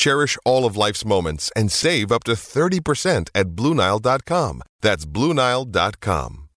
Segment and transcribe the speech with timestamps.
[0.00, 4.62] Cherish all of life's moments and save up to 30% at BlueNile.com.
[4.80, 6.48] That's BlueNile.com.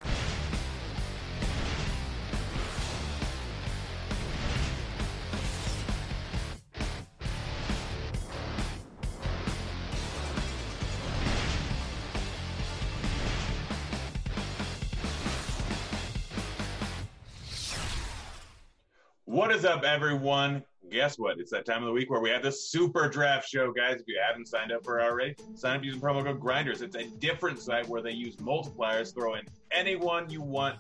[19.25, 20.63] What is up, everyone?
[20.93, 21.39] Guess what?
[21.39, 23.99] It's that time of the week where we have the Super Draft Show, guys.
[23.99, 26.83] If you haven't signed up for it already, sign up using promo code Grinders.
[26.83, 29.41] It's a different site where they use multipliers, throw in
[29.71, 30.75] anyone you want.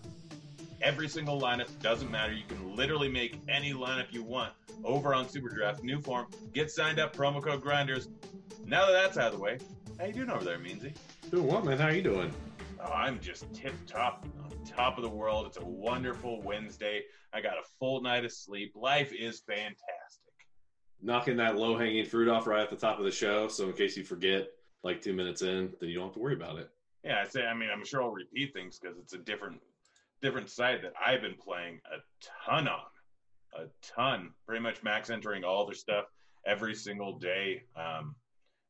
[0.83, 2.31] Every single lineup doesn't matter.
[2.31, 6.27] You can literally make any lineup you want over on Super Draft, new form.
[6.53, 8.07] Get signed up, promo code Grinders.
[8.67, 9.57] Now that that's out of the way,
[9.97, 10.93] how you doing over there, Meansy?
[11.31, 11.79] Doing what, man?
[11.79, 12.31] How are you doing?
[12.85, 15.45] Oh, I'm just tip top, on top of the world.
[15.47, 17.03] It's a wonderful Wednesday.
[17.33, 18.73] I got a full night of sleep.
[18.75, 19.79] Life is fantastic.
[21.01, 23.47] Knocking that low hanging fruit off right at the top of the show.
[23.47, 24.47] So in case you forget,
[24.83, 26.69] like two minutes in, then you don't have to worry about it.
[27.03, 27.45] Yeah, I say.
[27.45, 29.61] I mean, I'm sure I'll repeat things because it's a different,
[30.21, 31.97] different site that I've been playing a
[32.45, 32.81] ton on,
[33.57, 34.31] a ton.
[34.45, 36.05] Pretty much max entering all their stuff
[36.45, 37.63] every single day.
[37.77, 38.15] Um,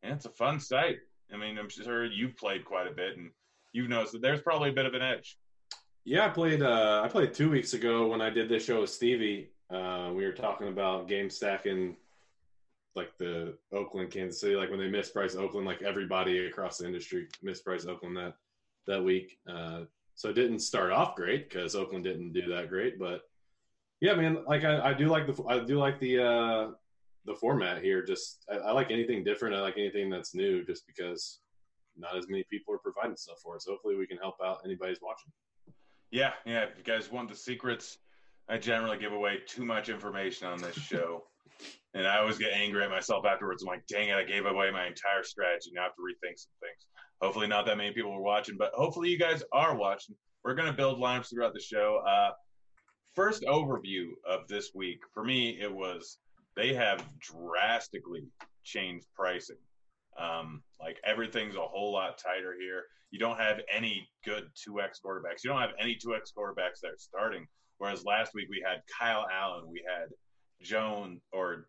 [0.03, 1.00] and it's a fun site.
[1.34, 3.31] I mean, I'm sure you've played quite a bit, and
[3.73, 5.38] you've noticed that there's probably a bit of an edge.
[6.06, 6.61] Yeah, I played.
[6.61, 9.50] Uh, I played two weeks ago when I did this show with Stevie.
[9.69, 11.95] Uh, we were talking about game stacking,
[12.95, 17.28] like the Oakland, Kansas City, like when they mispriced Oakland, like everybody across the industry
[17.44, 18.35] mispriced Oakland that
[18.88, 19.38] that week.
[19.50, 19.81] Uh,
[20.16, 23.22] so it didn't start off great because Oakland didn't do that great, but
[24.01, 26.72] yeah, man, like I, I do like the I do like the uh,
[27.25, 28.03] the format here.
[28.03, 29.55] Just I, I like anything different.
[29.55, 31.40] I like anything that's new, just because
[31.97, 33.65] not as many people are providing stuff for us.
[33.67, 35.31] Hopefully, we can help out anybody's watching.
[36.11, 36.63] Yeah, yeah.
[36.63, 37.97] If you guys want the secrets,
[38.49, 41.23] I generally give away too much information on this show.
[41.93, 43.63] and I always get angry at myself afterwards.
[43.63, 45.71] I'm like, dang it, I gave away my entire strategy.
[45.73, 46.85] Now I have to rethink some things.
[47.21, 50.15] Hopefully, not that many people are watching, but hopefully, you guys are watching.
[50.43, 52.01] We're going to build lineups throughout the show.
[52.05, 52.31] Uh,
[53.15, 56.17] first overview of this week for me, it was
[56.55, 58.23] they have drastically
[58.63, 59.57] changed pricing.
[60.19, 62.84] Um, like everything's a whole lot tighter here.
[63.12, 65.44] You don't have any good 2x quarterbacks.
[65.44, 67.47] You don't have any 2x quarterbacks that are starting.
[67.78, 70.09] Whereas last week we had Kyle Allen, we had
[70.62, 71.68] Jones, or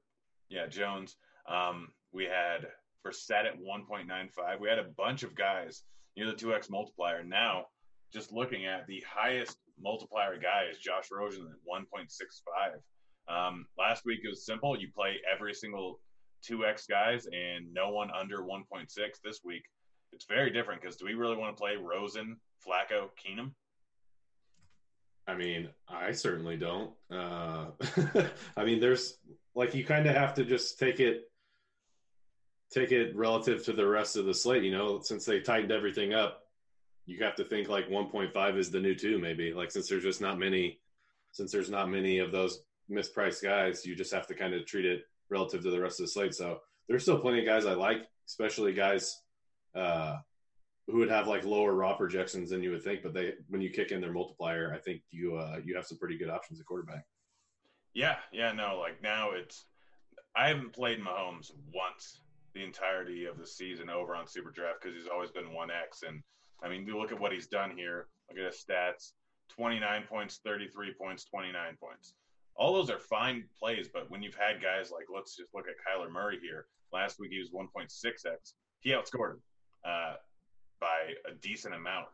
[0.48, 1.16] yeah, Jones.
[1.48, 2.68] Um, we had
[3.04, 4.60] Brissett at 1.95.
[4.60, 5.82] We had a bunch of guys
[6.16, 7.22] near the 2x multiplier.
[7.24, 7.66] Now,
[8.12, 12.78] just looking at the highest multiplier guy is Josh Rosen at 1.65.
[13.26, 14.78] Um, last week it was simple.
[14.78, 16.00] You play every single
[16.48, 18.86] 2x guys and no one under 1.6
[19.24, 19.64] this week.
[20.12, 23.50] It's very different because do we really want to play Rosen, Flacco, Keenum?
[25.26, 26.90] I mean, I certainly don't.
[27.10, 27.66] Uh,
[28.56, 29.18] I mean, there's
[29.54, 31.30] like you kind of have to just take it,
[32.70, 34.62] take it relative to the rest of the slate.
[34.62, 36.42] You know, since they tightened everything up,
[37.06, 39.52] you have to think like 1.5 is the new two, maybe.
[39.52, 40.78] Like since there's just not many,
[41.32, 44.84] since there's not many of those mispriced guys, you just have to kind of treat
[44.84, 46.34] it relative to the rest of the slate.
[46.34, 49.20] So there's still plenty of guys I like, especially guys
[49.74, 50.18] uh,
[50.86, 53.02] who would have like lower raw projections than you would think.
[53.02, 55.98] But they, when you kick in their multiplier, I think you uh, you have some
[55.98, 57.04] pretty good options at quarterback.
[57.94, 59.66] Yeah, yeah, no, like now it's
[60.36, 62.20] I haven't played Mahomes once
[62.54, 66.02] the entirety of the season over on Super Draft because he's always been one X,
[66.06, 66.22] and
[66.62, 68.08] I mean, you look at what he's done here.
[68.28, 69.12] Look at his stats:
[69.48, 72.14] 29 points, 33 points, 29 points.
[72.56, 75.74] All those are fine plays, but when you've had guys like, let's just look at
[75.82, 76.66] Kyler Murray here.
[76.92, 78.52] Last week he was 1.6x.
[78.80, 79.42] He outscored him
[79.84, 80.14] uh,
[80.80, 82.06] by a decent amount.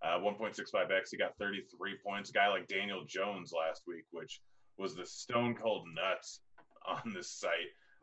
[0.00, 2.30] Uh, 1.65x, he got 33 points.
[2.30, 4.40] A guy like Daniel Jones last week, which
[4.78, 6.40] was the stone cold nuts
[6.86, 7.50] on this site.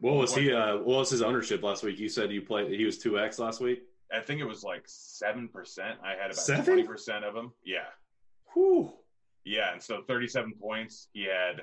[0.02, 0.52] What was he?
[0.52, 1.98] Uh, what was his ownership last week?
[2.00, 2.70] You said you played.
[2.78, 3.84] He was two x last week.
[4.14, 5.98] I think it was like seven percent.
[6.04, 6.66] I had about 7?
[6.66, 7.54] twenty percent of him.
[7.64, 7.88] Yeah,
[8.54, 8.92] Whew.
[9.46, 9.72] yeah.
[9.72, 11.08] And so thirty-seven points.
[11.14, 11.62] He had,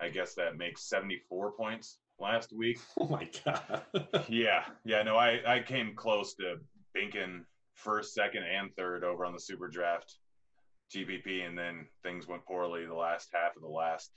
[0.00, 2.78] I guess that makes seventy-four points last week.
[3.00, 3.82] Oh my god.
[4.28, 5.02] Yeah, yeah.
[5.02, 6.56] No, I I came close to
[6.96, 7.44] binking
[7.74, 10.16] first, second, and third over on the Super Draft
[10.94, 14.10] GPP, and then things went poorly the last half of the last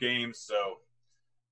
[0.00, 0.32] game.
[0.34, 0.78] So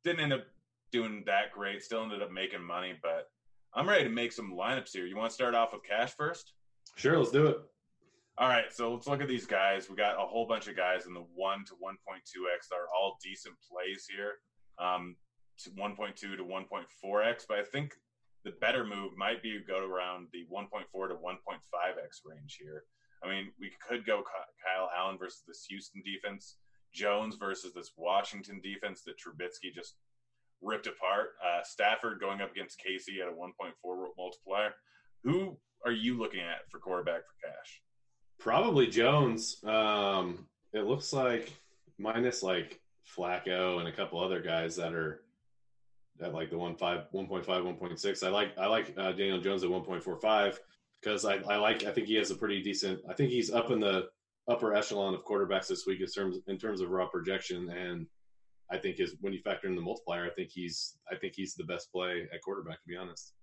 [0.04, 0.44] didn't end up
[0.92, 1.82] doing that great.
[1.82, 3.28] Still ended up making money, but
[3.74, 5.06] I'm ready to make some lineups here.
[5.06, 6.52] You want to start off with cash first?
[6.96, 7.58] sure, let's do it.
[8.36, 9.88] All right, so let's look at these guys.
[9.88, 12.68] We got a whole bunch of guys in the one to 1.2x.
[12.68, 14.32] They're all decent plays here,
[14.76, 15.14] um,
[15.58, 17.44] to 1.2 to 1.4x.
[17.48, 17.92] But I think
[18.44, 22.82] the better move might be to go around the 1.4 to 1.5x range here.
[23.22, 26.56] I mean, we could go Kyle Allen versus this Houston defense,
[26.92, 29.94] Jones versus this Washington defense that Trubisky just
[30.60, 31.30] ripped apart.
[31.40, 33.70] Uh, Stafford going up against Casey at a 1.4
[34.18, 34.74] multiplier.
[35.22, 37.80] Who are you looking at for quarterback for cash?
[38.38, 39.62] Probably Jones.
[39.64, 41.52] Um, it looks like
[41.98, 42.80] minus like
[43.16, 45.20] Flacco and a couple other guys that are
[46.20, 48.26] at like the one five, 1.5, 1.6.
[48.26, 50.56] I like I like uh, Daniel Jones at 1.45
[51.00, 53.00] because I, I like I think he has a pretty decent.
[53.08, 54.08] I think he's up in the
[54.48, 58.06] upper echelon of quarterbacks this week in terms in terms of raw projection and.
[58.70, 60.24] I think is when you factor in the multiplier.
[60.24, 62.80] I think he's I think he's the best play at quarterback.
[62.80, 63.34] To be honest.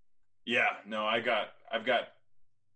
[0.46, 2.08] Yeah, no, I got I've got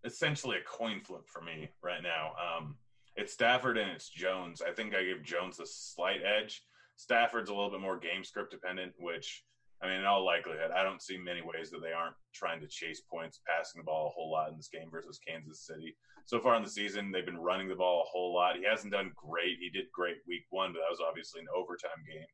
[0.03, 2.33] essentially a coin flip for me right now.
[2.35, 2.75] Um,
[3.15, 4.61] it's Stafford and it's Jones.
[4.61, 6.61] I think I give Jones a slight edge.
[6.97, 9.43] Stafford's a little bit more game script dependent, which
[9.81, 12.67] I mean, in all likelihood, I don't see many ways that they aren't trying to
[12.67, 15.95] chase points, passing the ball a whole lot in this game versus Kansas City.
[16.25, 18.55] So far in the season, they've been running the ball a whole lot.
[18.55, 19.57] He hasn't done great.
[19.59, 22.25] He did great week one, but that was obviously an overtime game.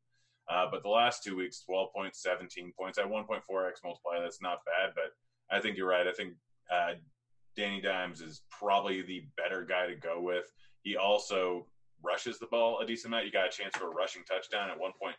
[0.49, 4.63] Uh, but the last two weeks, 12 points, 17 points at 1.4x multiplier, that's not
[4.65, 4.93] bad.
[4.95, 5.11] But
[5.49, 6.07] I think you're right.
[6.07, 6.33] I think
[6.71, 6.93] uh,
[7.56, 10.45] Danny Dimes is probably the better guy to go with.
[10.83, 11.68] He also
[12.03, 13.25] rushes the ball a decent amount.
[13.25, 15.15] You got a chance for a rushing touchdown at one point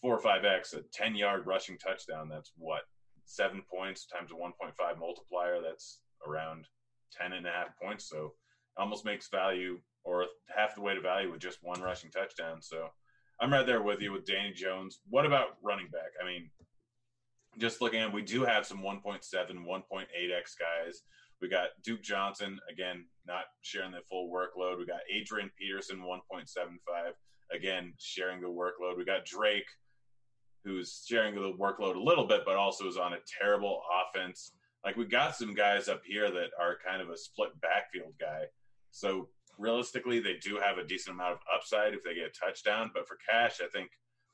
[0.00, 2.28] four or five x a 10 yard rushing touchdown.
[2.28, 2.82] That's what?
[3.24, 5.60] Seven points times a 1.5 multiplier.
[5.62, 6.66] That's around
[7.12, 8.08] 10 and a half points.
[8.08, 8.32] So
[8.76, 12.62] almost makes value or half the way to value with just one rushing touchdown.
[12.62, 12.88] So
[13.40, 15.00] I'm right there with you with Danny Jones.
[15.08, 16.12] What about running back?
[16.22, 16.50] I mean,
[17.58, 19.82] just looking at, we do have some 1.7, 1.8x
[20.58, 21.02] guys.
[21.40, 24.78] We got Duke Johnson again, not sharing the full workload.
[24.78, 26.78] We got Adrian Peterson, 1.75,
[27.52, 28.96] again sharing the workload.
[28.96, 29.68] We got Drake,
[30.64, 34.52] who's sharing the workload a little bit, but also is on a terrible offense.
[34.84, 38.44] Like we got some guys up here that are kind of a split backfield guy.
[38.90, 42.90] So realistically, they do have a decent amount of upside if they get a touchdown.
[42.94, 43.90] But for cash, I think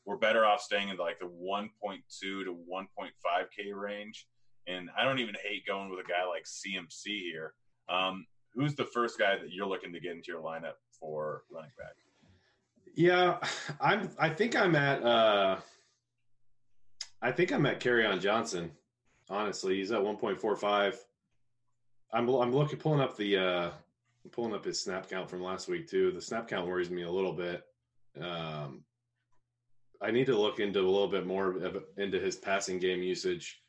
[0.06, 4.26] we're better off staying in like the 1.2 to 1.5K range.
[4.66, 7.52] And I don't even hate going with a guy like CMC here.
[7.88, 11.72] Um, who's the first guy that you're looking to get into your lineup for running
[11.78, 11.94] back?
[12.94, 13.38] Yeah,
[13.80, 14.10] I'm.
[14.18, 15.02] I think I'm at.
[15.02, 15.56] uh
[17.20, 18.70] I think I'm at on Johnson.
[19.30, 20.96] Honestly, he's at 1.45.
[22.12, 22.28] I'm.
[22.28, 23.36] I'm looking pulling up the.
[23.36, 23.70] uh
[24.24, 26.10] I'm pulling up his snap count from last week too.
[26.10, 27.62] The snap count worries me a little bit.
[28.18, 28.84] Um,
[30.00, 31.56] I need to look into a little bit more
[31.98, 33.60] into his passing game usage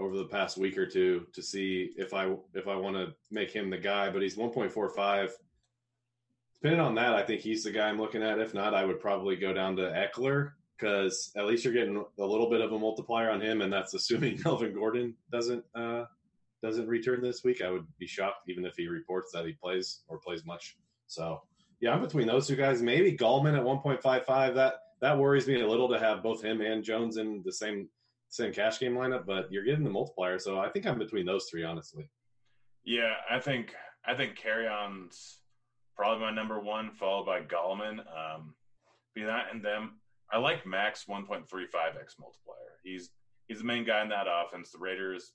[0.00, 3.52] over the past week or two to see if I if I want to make
[3.52, 4.10] him the guy.
[4.10, 5.30] But he's 1.45.
[6.62, 8.38] Depending on that, I think he's the guy I'm looking at.
[8.38, 12.24] If not, I would probably go down to Ekeler because at least you're getting a
[12.24, 16.04] little bit of a multiplier on him, and that's assuming Melvin Gordon doesn't uh,
[16.62, 17.62] doesn't return this week.
[17.62, 20.76] I would be shocked even if he reports that he plays or plays much.
[21.06, 21.42] So
[21.80, 22.82] yeah, I'm between those two guys.
[22.82, 24.54] Maybe Gallman at 1.55.
[24.54, 27.88] That that worries me a little to have both him and Jones in the same
[28.30, 31.46] same cash game lineup, but you're getting the multiplier, so I think I'm between those
[31.50, 32.08] three, honestly.
[32.84, 33.74] Yeah, I think
[34.06, 35.40] I think Kerryon's
[35.96, 37.98] probably my number one, followed by Gallman.
[37.98, 38.54] Um,
[39.14, 40.00] be that and them.
[40.32, 42.78] I like Mack's 1.35x multiplier.
[42.82, 43.10] He's
[43.48, 44.70] he's the main guy in that offense.
[44.70, 45.32] The Raiders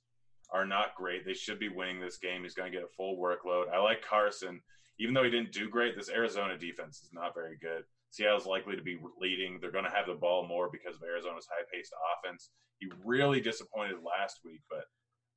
[0.52, 1.26] are not great.
[1.26, 2.44] They should be winning this game.
[2.44, 3.70] He's going to get a full workload.
[3.74, 4.62] I like Carson,
[5.00, 5.98] even though he didn't do great.
[5.98, 7.84] This Arizona defense is not very good.
[8.16, 9.60] Seattle's likely to be leading.
[9.60, 12.50] They're going to have the ball more because of Arizona's high paced offense.
[12.80, 14.88] He really disappointed last week, but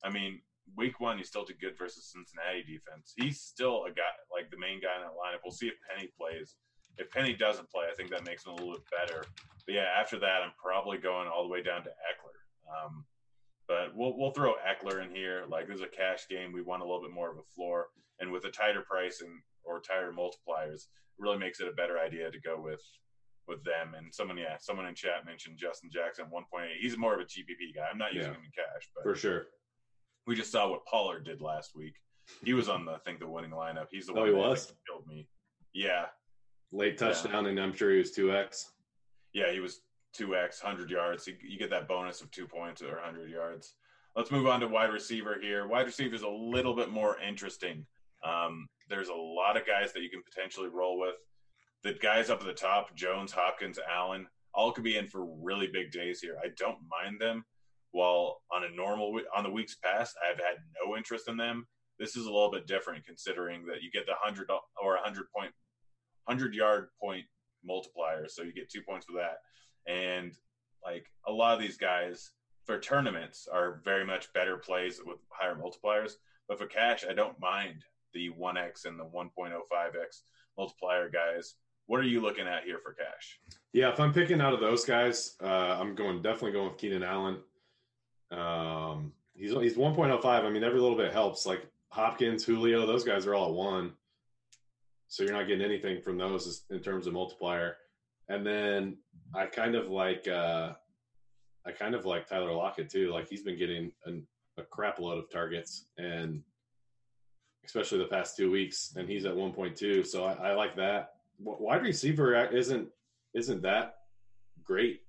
[0.03, 0.39] I mean,
[0.77, 3.13] week one, he still did good versus Cincinnati defense.
[3.17, 5.43] He's still a guy like the main guy in that lineup.
[5.43, 6.55] We'll see if Penny plays.
[6.97, 9.23] If Penny doesn't play, I think that makes him a little bit better.
[9.65, 12.39] But yeah, after that, I'm probably going all the way down to Ekeler.
[12.71, 13.03] Um,
[13.67, 15.43] but we'll we'll throw Ekeler in here.
[15.49, 16.51] Like there's a cash game.
[16.51, 17.87] We want a little bit more of a floor,
[18.19, 20.87] and with a tighter pricing or tighter multipliers,
[21.19, 22.81] really makes it a better idea to go with
[23.47, 23.95] with them.
[23.97, 26.67] And someone, yeah, someone in chat mentioned Justin Jackson 1.8.
[26.79, 27.87] He's more of a GPP guy.
[27.91, 28.37] I'm not using Yeah.
[28.37, 29.47] him in cash, but for sure.
[30.27, 31.95] we just saw what Pollard did last week.
[32.45, 33.87] He was on the I think the winning lineup.
[33.89, 34.73] He's the Oh, one he that was?
[34.87, 35.27] killed me.
[35.73, 36.05] Yeah,
[36.71, 38.71] Late touchdown, and I'm sure he was two x.
[39.33, 39.81] yeah, he was
[40.13, 41.25] two x hundred yards.
[41.25, 43.73] You, you get that bonus of two points or hundred yards.
[44.15, 45.67] Let's move on to wide receiver here.
[45.67, 47.85] Wide receiver is a little bit more interesting.
[48.23, 51.15] Um, there's a lot of guys that you can potentially roll with.
[51.83, 55.67] The guys up at the top, Jones, Hopkins, Allen, all could be in for really
[55.67, 56.37] big days here.
[56.43, 57.45] I don't mind them.
[57.91, 61.65] While on a normal on the weeks past, I've had no interest in them.
[61.97, 64.49] This is a little bit different considering that you get the hundred
[64.81, 65.51] or a hundred point,
[66.27, 67.25] hundred yard point
[67.63, 69.37] multiplier, so you get two points for that.
[69.91, 70.33] And
[70.83, 72.31] like a lot of these guys
[72.65, 76.13] for tournaments are very much better plays with higher multipliers.
[76.47, 80.21] But for cash, I don't mind the 1x and the 1.05x
[80.57, 81.55] multiplier guys.
[81.87, 83.39] What are you looking at here for cash?
[83.73, 87.03] Yeah, if I'm picking out of those guys, uh, I'm going definitely going with Keenan
[87.03, 87.37] Allen.
[88.31, 90.23] Um, he's he's 1.05.
[90.25, 91.45] I mean, every little bit helps.
[91.45, 93.93] Like Hopkins, Julio, those guys are all at one,
[95.07, 97.77] so you're not getting anything from those in terms of multiplier.
[98.27, 98.97] And then
[99.33, 100.73] I kind of like uh,
[101.65, 103.11] I kind of like Tyler Lockett too.
[103.11, 106.43] Like he's been getting an, a crap load of targets, and
[107.69, 110.03] especially the past two weeks, and he's at 1.2.
[110.03, 111.11] So I, I like that.
[111.37, 112.87] Wide receiver isn't
[113.35, 113.97] isn't that
[114.63, 115.01] great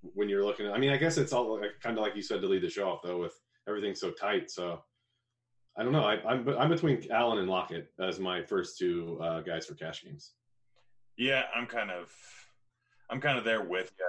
[0.00, 0.72] when you're looking at.
[0.72, 2.70] I mean, I guess it's all like, kind of like you said to lead the
[2.70, 3.38] show off though, with
[3.68, 4.50] everything so tight.
[4.50, 4.82] So
[5.76, 6.04] I don't know.
[6.04, 10.04] I, I'm I'm between Allen and Lockett as my first two uh, guys for cash
[10.04, 10.32] games.
[11.18, 12.10] Yeah, I'm kind of,
[13.10, 14.06] I'm kind of there with you.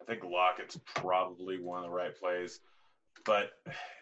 [0.00, 2.58] I think Lockett's probably one of the right plays,
[3.24, 3.50] but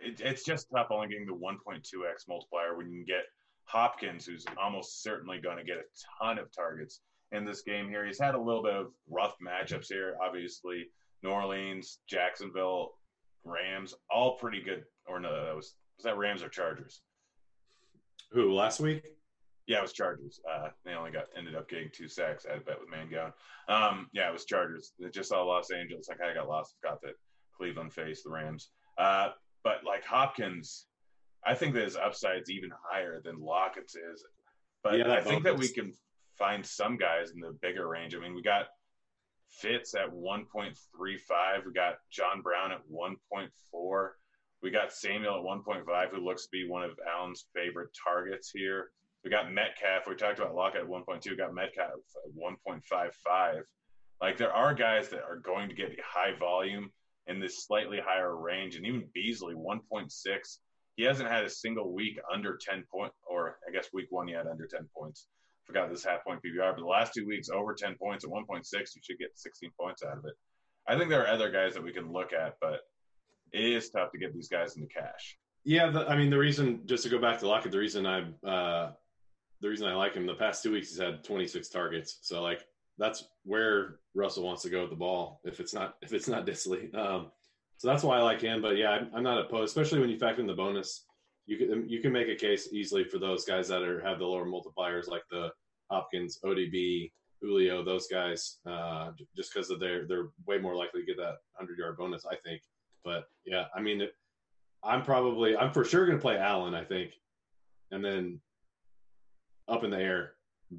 [0.01, 3.25] it, it's just tough only getting the 1.2x multiplier when you can get
[3.65, 7.01] Hopkins, who's almost certainly going to get a ton of targets
[7.33, 8.05] in this game here.
[8.05, 10.17] He's had a little bit of rough matchups here.
[10.25, 10.87] Obviously,
[11.23, 12.93] New Orleans, Jacksonville,
[13.45, 14.85] Rams, all pretty good.
[15.07, 17.03] Or no, that was was that Rams or Chargers?
[18.33, 19.05] Who last week?
[19.67, 20.41] Yeah, it was Chargers.
[20.51, 22.47] Uh, they only got ended up getting two sacks.
[22.47, 23.33] I bet with Mangone.
[23.69, 24.93] Um, yeah, it was Chargers.
[24.99, 26.09] They just saw Los Angeles.
[26.11, 26.75] I got lost.
[26.83, 27.15] I got that
[27.57, 28.71] Cleveland faced the Rams.
[29.01, 29.31] Uh,
[29.65, 30.87] but like Hopkins,
[31.45, 34.25] I think that his upside's even higher than Lockett's is.
[34.85, 35.93] But Yeah, I think that we can
[36.39, 38.15] find some guys in the bigger range.
[38.15, 38.67] I mean, we got
[39.49, 41.67] Fitz at 1.35.
[41.67, 44.09] We got John Brown at 1.4.
[44.63, 48.91] We got Samuel at 1.5, who looks to be one of Allen's favorite targets here.
[49.25, 50.07] We got Metcalf.
[50.07, 51.31] We talked about Lockett at 1.2.
[51.31, 53.63] We got Metcalf at 1.55.
[54.21, 56.91] Like there are guys that are going to get high volume
[57.31, 60.59] in this slightly higher range, and even Beasley 1.6.
[60.97, 64.35] He hasn't had a single week under 10 point, or I guess week one he
[64.35, 65.29] had under 10 points.
[65.65, 68.65] Forgot this half point PPR, but the last two weeks over 10 points at 1.6,
[68.73, 70.35] you should get 16 points out of it.
[70.87, 72.81] I think there are other guys that we can look at, but
[73.53, 75.39] it is tough to get these guys into cash.
[75.65, 78.23] Yeah, the, I mean the reason just to go back to Lockett, the reason I
[78.47, 78.93] uh,
[79.61, 82.19] the reason I like him the past two weeks he's had 26 targets.
[82.23, 82.65] So like
[83.01, 86.47] that's where Russell wants to go with the ball if it's not if it's not
[86.47, 86.95] Dissly.
[86.95, 87.33] Um,
[87.79, 88.61] so that's why I like him.
[88.61, 91.07] But yeah, I'm, I'm not opposed, especially when you factor in the bonus.
[91.47, 94.27] You can you can make a case easily for those guys that are have the
[94.27, 95.49] lower multipliers like the
[95.91, 101.17] Hopkins, ODB, Julio, those guys, uh, just because their they're way more likely to get
[101.17, 102.25] that hundred yard bonus.
[102.27, 102.61] I think.
[103.05, 104.03] But yeah, I mean.
[104.83, 106.75] I'm probably I'm for sure going to play Allen.
[106.75, 107.13] I think,
[107.91, 108.41] and then
[109.69, 110.33] up in the air,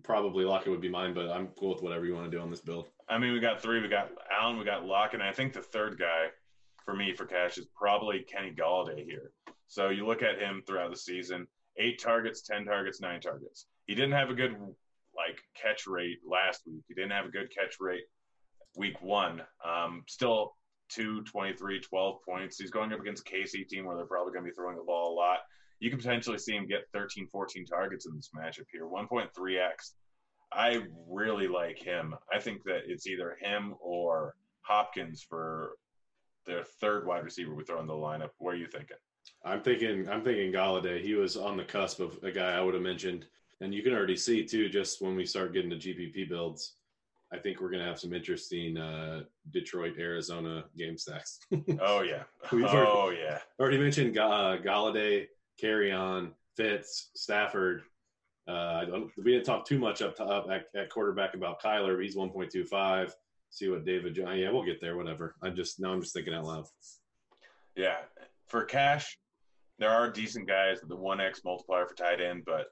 [0.04, 1.14] probably Lockett would be mine.
[1.14, 2.88] But I'm cool with whatever you want to do on this build.
[3.10, 3.82] I mean, we got three.
[3.82, 6.28] We got Allen, we got Lockett, and I think the third guy
[6.86, 9.32] for me for cash is probably Kenny Golladay here.
[9.68, 13.68] So you look at him throughout the season: eight targets, ten targets, nine targets.
[13.86, 14.56] He didn't have a good
[15.16, 16.84] like catch rate last week.
[16.88, 18.04] He didn't have a good catch rate
[18.76, 19.42] week one.
[19.66, 20.54] Um, still
[20.90, 22.60] two, 23, 12 points.
[22.60, 25.14] He's going up against KC team where they're probably going to be throwing the ball
[25.14, 25.40] a lot.
[25.82, 28.86] You could potentially see him get 13, 14 targets in this matchup here.
[28.86, 29.94] 1.3x.
[30.54, 32.14] I really like him.
[32.32, 35.72] I think that it's either him or Hopkins for
[36.46, 38.30] their third wide receiver we throw in the lineup.
[38.38, 38.98] What are you thinking?
[39.44, 41.02] I'm thinking I'm thinking Golladay.
[41.02, 43.26] He was on the cusp of a guy I would have mentioned,
[43.60, 46.76] and you can already see too just when we start getting to GPP builds.
[47.34, 49.22] I think we're going to have some interesting uh,
[49.52, 51.40] Detroit Arizona game stacks.
[51.80, 53.40] oh yeah, We've oh yeah.
[53.60, 55.28] Already mentioned uh, Golladay,
[55.62, 57.84] Kerryon, Fitz, Stafford.
[58.48, 58.86] Uh,
[59.18, 62.02] we didn't talk too much up, to, up at, at, quarterback about Kyler.
[62.02, 63.12] He's 1.25.
[63.50, 64.18] See what David.
[64.18, 64.98] Yeah, we'll get there.
[64.98, 65.36] Whatever.
[65.44, 66.66] I'm just now I'm just thinking out loud.
[67.76, 67.98] Yeah,
[68.48, 69.18] for cash,
[69.78, 72.68] there are decent guys with the one X multiplier for tight end, but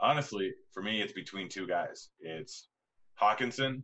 [0.00, 2.10] honestly, for me, it's between two guys.
[2.20, 2.68] It's
[3.20, 3.82] Hockenson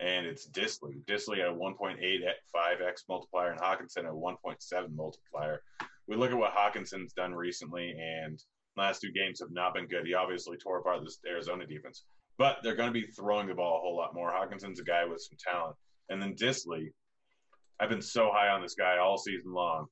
[0.00, 1.04] and it's Dissly.
[1.06, 5.62] Dissly at 1.85x multiplier and Hockenson at 1.7 multiplier.
[6.08, 8.42] We look at what Hockenson's done recently, and
[8.76, 10.06] last two games have not been good.
[10.06, 12.04] He obviously tore apart this Arizona defense,
[12.38, 14.32] but they're going to be throwing the ball a whole lot more.
[14.32, 15.76] Hockenson's a guy with some talent.
[16.08, 16.86] And then Dissly,
[17.78, 19.86] I've been so high on this guy all season long,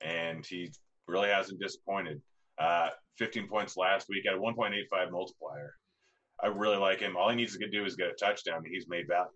[0.00, 0.70] and he
[1.08, 2.22] really hasn't disappointed.
[2.58, 5.74] Uh, 15 points last week at a 1.85 multiplier.
[6.42, 7.16] I really like him.
[7.16, 9.30] All he needs to do is get a touchdown, and he's made value.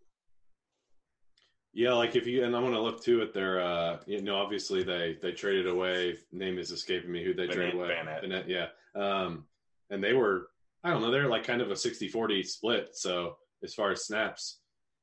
[1.72, 4.82] Yeah, like if you and I'm to look too at their, uh, you know, obviously
[4.82, 6.18] they they traded away.
[6.32, 7.24] Name is escaping me.
[7.24, 7.88] Who they traded away?
[7.88, 8.22] Bennett.
[8.22, 8.66] Bennett, yeah.
[9.00, 9.44] Um,
[9.90, 10.48] and they were,
[10.82, 12.90] I don't know, they're like kind of a 60-40 split.
[12.94, 14.60] So as far as snaps,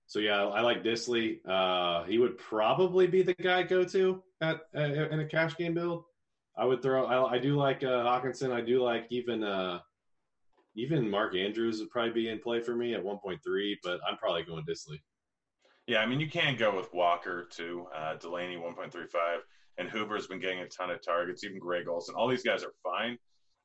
[0.08, 1.40] so yeah, I like Dissly.
[1.48, 5.74] Uh, he would probably be the guy go to at uh, in a cash game
[5.74, 6.06] build.
[6.58, 7.06] I would throw.
[7.06, 8.52] I, I do like uh, Hockenson.
[8.52, 9.80] I do like even uh,
[10.76, 14.44] even Mark Andrews would probably be in play for me at 1.3, but I'm probably
[14.44, 15.02] going Dissly.
[15.88, 17.88] Yeah, I mean you can go with Walker too.
[17.96, 19.08] Uh, Delanie 1.35,
[19.78, 21.44] and Hooper's been getting a ton of targets.
[21.44, 22.14] Even Greg Olsen.
[22.16, 23.18] All these guys are fine.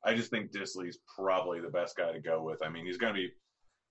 [0.05, 2.63] I just think Dissly's probably the best guy to go with.
[2.63, 3.29] I mean he's going to be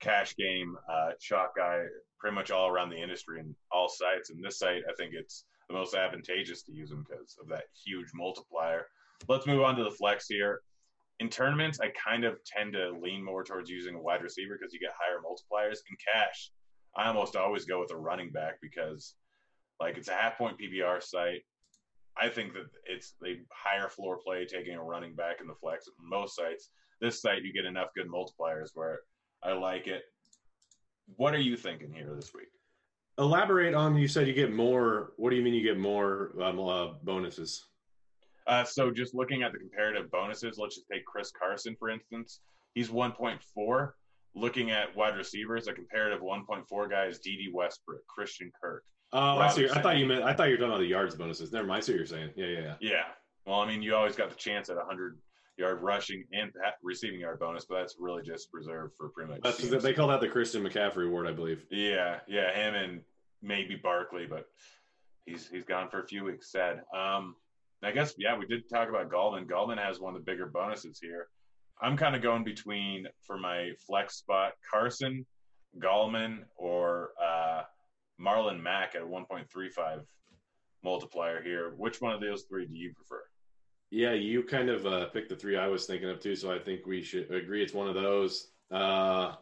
[0.00, 1.84] cash game uh, shot guy
[2.18, 4.30] pretty much all around the industry and all sites.
[4.30, 7.64] And this site, I think it's the most advantageous to use him because of that
[7.84, 8.86] huge multiplier.
[9.28, 10.62] Let's move on to the flex here.
[11.20, 14.72] In tournaments, I kind of tend to lean more towards using a wide receiver because
[14.72, 15.78] you get higher multipliers.
[15.88, 16.50] In cash,
[16.96, 19.14] I almost always go with a running back because,
[19.80, 21.42] like, it's a half point PPR site.
[22.16, 25.88] I think that it's a higher floor play taking a running back in the flex.
[25.98, 26.70] Most sites,
[27.00, 29.00] this site, you get enough good multipliers where
[29.42, 30.02] I like it.
[31.16, 32.48] What are you thinking here this week?
[33.18, 33.96] Elaborate on.
[33.96, 35.12] You said you get more.
[35.16, 37.64] What do you mean you get more um, uh, bonuses?
[38.46, 42.40] Uh, so just looking at the comparative bonuses, let's just take Chris Carson for instance.
[42.74, 43.92] He's 1.4.
[44.34, 48.84] Looking at wide receivers, a comparative 1.4 guy is Dede Westbrook, Christian Kirk.
[49.12, 49.68] Oh, I see.
[49.68, 50.22] I thought you meant.
[50.22, 51.52] I thought you were talking about the yards bonuses.
[51.52, 51.78] Never mind.
[51.78, 52.30] I see what you're saying.
[52.34, 52.74] Yeah, yeah, yeah.
[52.80, 53.02] Yeah.
[53.46, 55.18] Well, I mean, you always got the chance at 100
[55.58, 56.50] yard rushing and
[56.82, 59.40] receiving yard bonus, but that's really just reserved for pretty much.
[59.42, 61.64] That's, they call that the Christian McCaffrey award, I believe.
[61.70, 63.00] Yeah, yeah, him and
[63.42, 64.46] maybe Barkley, but
[65.26, 66.50] he's he's gone for a few weeks.
[66.50, 66.82] Sad.
[66.96, 67.36] Um,
[67.82, 69.46] I guess yeah, we did talk about Gallman.
[69.46, 71.28] Gallman has one of the bigger bonuses here.
[71.82, 75.26] I'm kind of going between for my flex spot Carson,
[75.80, 77.62] Gallman, or uh,
[78.20, 80.04] Marlon Mack at 1.35
[80.84, 81.74] multiplier here.
[81.76, 83.24] Which one of those three do you prefer?
[83.90, 86.58] Yeah, you kind of uh, picked the three I was thinking of too, so I
[86.58, 88.52] think we should agree it's one of those.
[88.70, 89.34] Uh,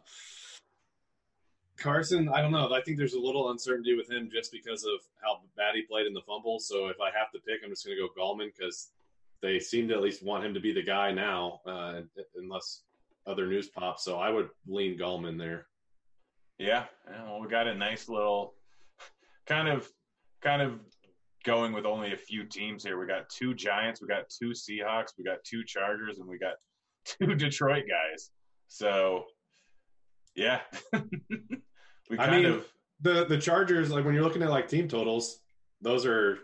[1.77, 2.73] Carson, I don't know.
[2.73, 6.07] I think there's a little uncertainty with him just because of how bad he played
[6.07, 6.59] in the fumble.
[6.59, 8.91] So if I have to pick, I'm just going to go Gallman because
[9.41, 12.01] they seem to at least want him to be the guy now, uh,
[12.35, 12.83] unless
[13.25, 14.03] other news pops.
[14.03, 15.67] So I would lean Gallman there.
[16.57, 16.85] Yeah,
[17.25, 18.53] well, we got a nice little
[19.47, 19.89] kind of
[20.43, 20.79] kind of
[21.43, 22.99] going with only a few teams here.
[22.99, 26.53] We got two Giants, we got two Seahawks, we got two Chargers, and we got
[27.05, 28.29] two Detroit guys.
[28.67, 29.25] So,
[30.35, 30.61] yeah,
[32.09, 32.67] we I mean, of...
[33.01, 33.89] the the Chargers.
[33.89, 35.39] Like when you're looking at like team totals,
[35.81, 36.37] those are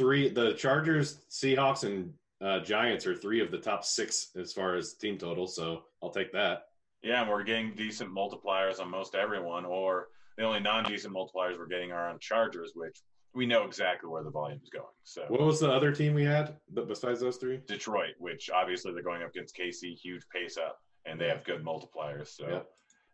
[0.00, 0.30] three.
[0.30, 4.94] The Chargers, Seahawks, and uh, Giants are three of the top six as far as
[4.94, 5.54] team totals.
[5.54, 6.68] So I'll take that.
[7.02, 10.08] Yeah, and we're getting decent multipliers on most everyone, or
[10.38, 13.02] the only non-decent multipliers we're getting are on Chargers, which
[13.34, 14.86] we know exactly where the volume is going.
[15.04, 17.60] So, what was the other team we had besides those three?
[17.66, 21.62] Detroit, which obviously they're going up against KC, huge pace up, and they have good
[21.62, 22.28] multipliers.
[22.28, 22.60] So, yeah.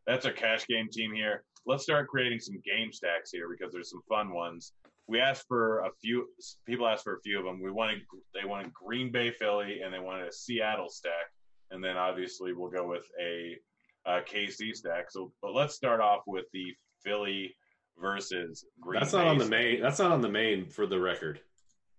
[0.07, 1.43] that's our cash game team here.
[1.67, 4.73] Let's start creating some game stacks here because there's some fun ones.
[5.09, 6.29] We asked for a few
[6.67, 7.63] people asked for a few of them.
[7.63, 8.03] We wanted
[8.35, 11.31] they wanted Green Bay Philly and they wanted a Seattle stack,
[11.71, 13.57] and then obviously we'll go with a,
[14.05, 15.11] a KC stack.
[15.11, 17.55] So, but let's start off with the Philly
[18.01, 19.01] versus Green.
[19.01, 19.81] That's not Bay on the main.
[19.81, 21.41] That's not on the main for the record.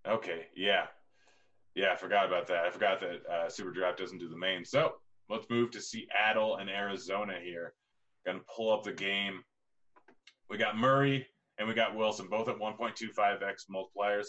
[0.07, 0.85] Okay, yeah,
[1.75, 1.91] yeah.
[1.93, 2.65] I forgot about that.
[2.65, 4.65] I forgot that uh, Super Draft doesn't do the main.
[4.65, 4.93] So
[5.29, 7.73] let's move to Seattle and Arizona here.
[8.25, 9.43] Gonna pull up the game.
[10.49, 14.27] We got Murray and we got Wilson, both at 1.25x multipliers.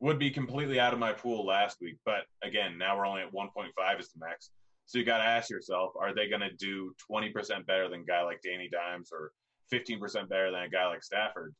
[0.00, 3.32] Would be completely out of my pool last week, but again, now we're only at
[3.32, 4.50] 1.5 as the max.
[4.84, 8.04] So you got to ask yourself, are they going to do 20% better than a
[8.04, 9.32] guy like Danny Dimes or
[9.72, 11.54] 15% better than a guy like Stafford.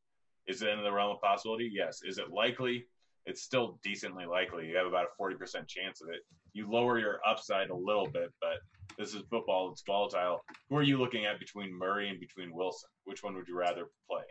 [0.46, 1.70] Is it in the realm of possibility?
[1.72, 2.00] Yes.
[2.04, 2.86] Is it likely?
[3.26, 4.66] It's still decently likely.
[4.66, 6.20] You have about a 40% chance of it.
[6.52, 8.58] You lower your upside a little bit, but
[8.96, 9.72] this is football.
[9.72, 10.44] It's volatile.
[10.70, 12.88] Who are you looking at between Murray and between Wilson?
[13.04, 14.22] Which one would you rather play?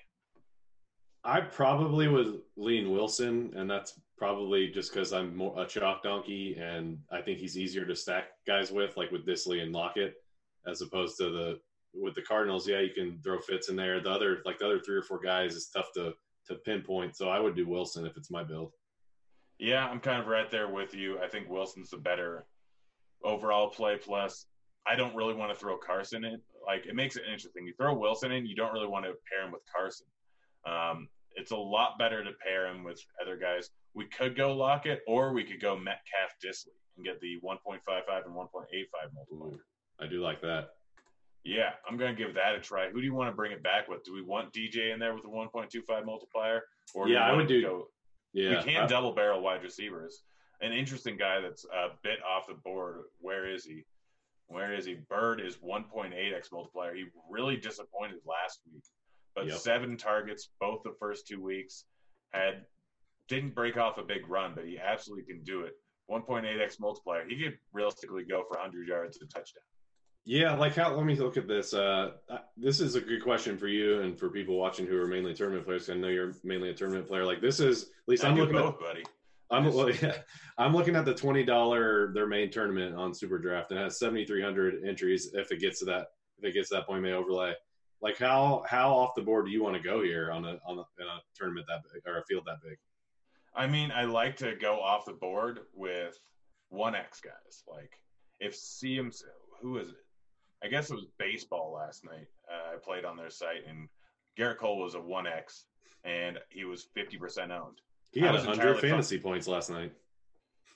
[1.25, 6.55] I probably would lean Wilson, and that's probably just because I'm more a chalk donkey,
[6.55, 10.13] and I think he's easier to stack guys with, like with Dissly and Lockett,
[10.67, 11.59] as opposed to the
[11.93, 12.67] with the Cardinals.
[12.67, 13.99] Yeah, you can throw Fitz in there.
[13.99, 16.13] The other like the other three or four guys is tough to
[16.47, 17.15] to pinpoint.
[17.15, 18.71] So I would do Wilson if it's my build.
[19.57, 21.19] Yeah, I'm kind of right there with you.
[21.19, 22.45] I think Wilson's the better
[23.23, 23.97] overall play.
[23.97, 24.45] Plus,
[24.85, 26.41] I don't really want to throw Carson in.
[26.65, 27.65] Like, it makes it interesting.
[27.65, 30.07] You throw Wilson in, you don't really want to pair him with Carson.
[30.65, 33.69] Um, it's a lot better to pair him with other guys.
[33.93, 38.33] We could go Lockett, or we could go Metcalf Dissly and get the 1.55 and
[38.33, 38.45] 1.85
[39.13, 39.63] multiplier.
[39.99, 40.69] I do like that.
[41.43, 42.89] Yeah, I'm going to give that a try.
[42.89, 44.03] Who do you want to bring it back with?
[44.03, 46.63] Do we want DJ in there with a 1.25 multiplier?
[46.93, 47.61] Or yeah, I would do.
[47.61, 47.87] Go,
[48.33, 50.23] yeah, we can I, double barrel wide receivers.
[50.61, 53.03] An interesting guy that's a bit off the board.
[53.19, 53.83] Where is he?
[54.47, 54.97] Where is he?
[55.09, 56.95] Byrd is 1.8x multiplier.
[56.95, 58.83] He really disappointed last week
[59.35, 59.57] but yep.
[59.57, 61.85] seven targets both the first two weeks.
[62.31, 62.65] Had
[63.27, 65.73] didn't break off a big run, but he absolutely can do it.
[66.11, 67.25] 1.8x multiplier.
[67.27, 69.63] He could realistically go for 100 yards and touchdown.
[70.25, 70.95] Yeah, like how?
[70.95, 71.73] Let me look at this.
[71.73, 72.11] Uh,
[72.57, 75.65] this is a good question for you and for people watching who are mainly tournament
[75.65, 75.87] players.
[75.87, 77.25] I know you're mainly a tournament player.
[77.25, 79.03] Like this is at least I am looking both, at, buddy.
[79.51, 80.17] I'm well, yeah,
[80.57, 84.83] I'm looking at the twenty dollar their main tournament on Super Draft and has 7,300
[84.87, 85.29] entries.
[85.33, 86.07] If it gets to that,
[86.39, 87.53] if it gets to that point, may overlay.
[88.05, 90.77] Like how how off the board do you want to go here on a on
[90.77, 92.77] a, a tournament that big or a field that big?
[93.55, 96.15] I mean, I like to go off the board with
[96.69, 97.63] one X guys.
[97.67, 97.93] Like
[98.39, 99.23] if CMC,
[99.59, 100.05] who is it?
[100.63, 102.27] I guess it was baseball last night.
[102.47, 103.89] Uh, I played on their site, and
[104.37, 105.65] Gerrit Cole was a one X,
[106.03, 107.81] and he was fifty percent owned.
[108.11, 109.31] He had hundred fantasy fun.
[109.31, 109.93] points last night.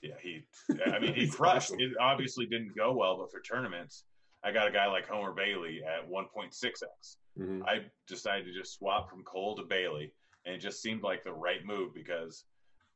[0.02, 0.46] Yeah, he.
[0.84, 1.74] I mean, he crushed.
[1.74, 1.80] Awesome.
[1.80, 4.06] It obviously didn't go well, but for tournaments,
[4.44, 7.18] I got a guy like Homer Bailey at 1.6x.
[7.38, 7.64] Mm-hmm.
[7.66, 10.14] I decided to just swap from Cole to Bailey,
[10.46, 12.46] and it just seemed like the right move because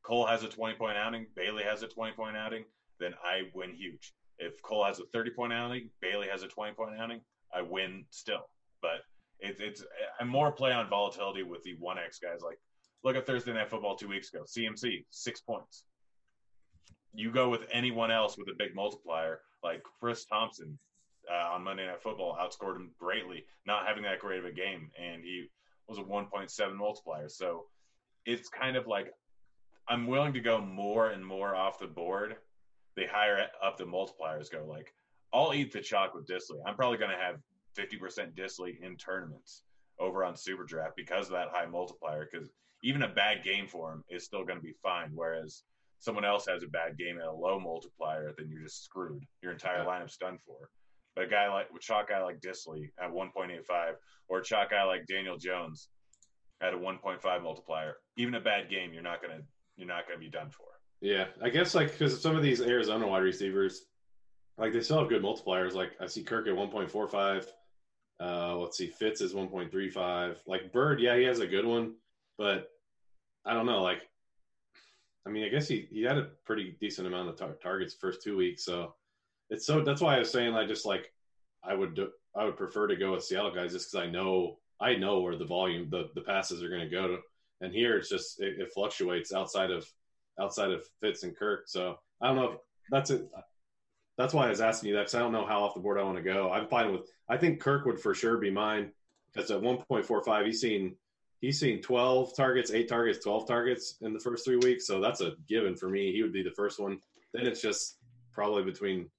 [0.03, 2.65] Cole has a 20 point outing, Bailey has a 20 point outing,
[2.99, 4.13] then I win huge.
[4.37, 7.21] If Cole has a 30 point outing, Bailey has a 20 point outing,
[7.53, 8.49] I win still.
[8.81, 9.01] But
[9.39, 9.83] it, it's
[10.19, 12.41] I'm more play on volatility with the 1x guys.
[12.43, 12.59] Like,
[13.03, 14.43] look at Thursday Night Football two weeks ago.
[14.43, 15.83] CMC, six points.
[17.13, 20.77] You go with anyone else with a big multiplier, like Chris Thompson,
[21.33, 24.91] uh, on Monday Night Football outscored him greatly, not having that great of a game,
[25.01, 25.47] and he
[25.87, 27.29] was a 1.7 multiplier.
[27.29, 27.65] So
[28.25, 29.13] it's kind of like
[29.87, 32.37] I'm willing to go more and more off the board.
[32.95, 34.93] The higher up the multipliers go, like
[35.33, 36.59] I'll eat the chalk with Dissly.
[36.65, 37.39] I'm probably going to have
[37.75, 39.63] 50% Dissly in tournaments
[39.99, 42.27] over on Super Draft because of that high multiplier.
[42.31, 42.49] Because
[42.83, 45.09] even a bad game for him is still going to be fine.
[45.15, 45.63] Whereas
[45.99, 49.25] someone else has a bad game at a low multiplier, then you're just screwed.
[49.41, 50.69] Your entire lineup's done for.
[51.17, 53.93] A guy like a chalk guy like Dissly at 1.85,
[54.29, 55.89] or a chalk guy like Daniel Jones
[56.61, 59.41] at a 1.5 multiplier, even a bad game, you're not gonna
[59.75, 60.65] you're not gonna be done for.
[61.01, 63.85] Yeah, I guess like because some of these Arizona wide receivers,
[64.57, 65.73] like they still have good multipliers.
[65.73, 67.45] Like I see Kirk at 1.45.
[68.19, 70.37] Uh, let's see, Fitz is 1.35.
[70.47, 71.95] Like Byrd, yeah, he has a good one,
[72.37, 72.69] but
[73.45, 73.81] I don't know.
[73.81, 74.07] Like,
[75.27, 78.21] I mean, I guess he, he had a pretty decent amount of tar- targets first
[78.21, 78.63] two weeks.
[78.63, 78.95] So
[79.53, 81.13] it's so that's why I was saying I just like
[81.63, 84.57] I would do, I would prefer to go with Seattle guys just because I know
[84.81, 87.17] I know where the volume the the passes are going to go to,
[87.61, 89.87] and here it's just it, it, fluctuates outside of
[90.41, 91.65] outside of Fitz and Kirk.
[91.67, 92.57] So I don't know if
[92.89, 93.29] that's it.
[94.17, 95.99] That's why I was asking you that because I don't know how off the board
[95.99, 96.51] I want to go.
[96.51, 97.09] I'm fine with.
[97.29, 98.91] I think Kirk would for sure be mine
[99.31, 100.95] because at 1.45 he's seen
[101.41, 104.87] he's seen 12 targets, eight targets, 12 targets in the first three weeks.
[104.87, 106.11] So that's a given for me.
[106.11, 106.99] He would be the first one.
[107.33, 107.97] Then it's just
[108.33, 109.09] probably between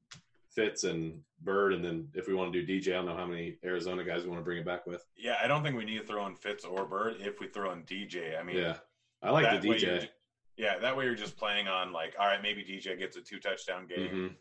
[0.55, 3.27] Fitz and Byrd, and then if we want to do DJ, I don't know how
[3.27, 5.05] many Arizona guys we want to bring it back with.
[5.17, 7.17] Yeah, I don't think we need to throw in Fitz or Byrd.
[7.21, 8.39] if we throw in DJ.
[8.39, 8.77] I mean, yeah,
[9.23, 10.09] I like the DJ.
[10.57, 13.41] Yeah, that way you're just playing on like, all right, maybe DJ gets a two
[13.41, 14.09] touchdown game.
[14.09, 14.35] Mm-hmm.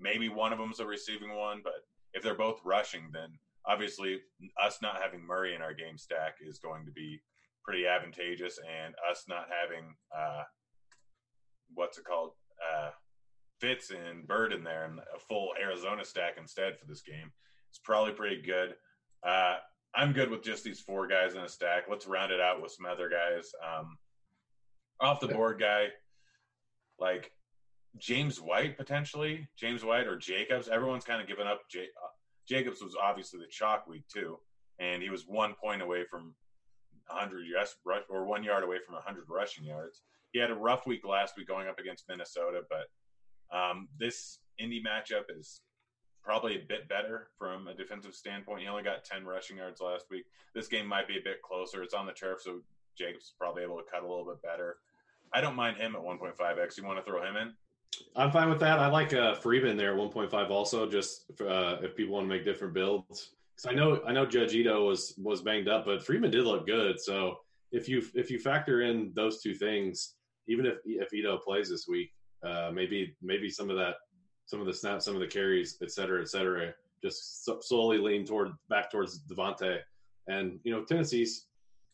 [0.00, 4.20] Maybe one of them's a receiving one, but if they're both rushing, then obviously
[4.62, 7.20] us not having Murray in our game stack is going to be
[7.64, 10.44] pretty advantageous, and us not having uh,
[11.74, 12.30] what's it called?
[12.58, 12.90] Uh,
[13.60, 17.32] Fitz and Byrd in there and a full Arizona stack instead for this game.
[17.70, 18.74] It's probably pretty good.
[19.22, 19.56] Uh,
[19.94, 21.84] I'm good with just these four guys in a stack.
[21.90, 23.50] Let's round it out with some other guys.
[23.66, 23.98] Um,
[25.00, 25.86] off the board guy,
[26.98, 27.30] like
[27.96, 30.68] James White potentially, James White or Jacobs.
[30.68, 31.62] Everyone's kind of given up.
[31.70, 32.08] J- uh,
[32.48, 34.38] Jacobs was obviously the chalk week too.
[34.78, 36.34] and he was one point away from
[37.08, 37.76] 100 yards
[38.08, 40.02] or one yard away from 100 rushing yards.
[40.32, 42.86] He had a rough week last week going up against Minnesota, but
[43.52, 45.60] um, this Indy matchup is
[46.22, 48.60] probably a bit better from a defensive standpoint.
[48.62, 50.24] He only got 10 rushing yards last week.
[50.54, 51.82] This game might be a bit closer.
[51.82, 52.60] It's on the turf, so
[52.96, 54.76] Jacobs is probably able to cut a little bit better.
[55.32, 56.76] I don't mind him at 1.5x.
[56.76, 57.52] You want to throw him in?
[58.16, 58.78] I'm fine with that.
[58.78, 62.44] I like uh, Freeman there, at 1.5 also, just uh, if people want to make
[62.44, 63.30] different builds.
[63.56, 66.66] Because I know I know Judge Ito was was banged up, but Freeman did look
[66.66, 67.00] good.
[67.00, 67.38] So
[67.72, 70.14] if you if you factor in those two things,
[70.46, 72.12] even if if Ito plays this week,
[72.44, 73.96] uh, maybe maybe some of that,
[74.46, 76.72] some of the snaps, some of the carries, et cetera, et cetera,
[77.02, 79.78] just so, slowly lean toward back towards Devonta.
[80.28, 81.46] And you know Tennessee's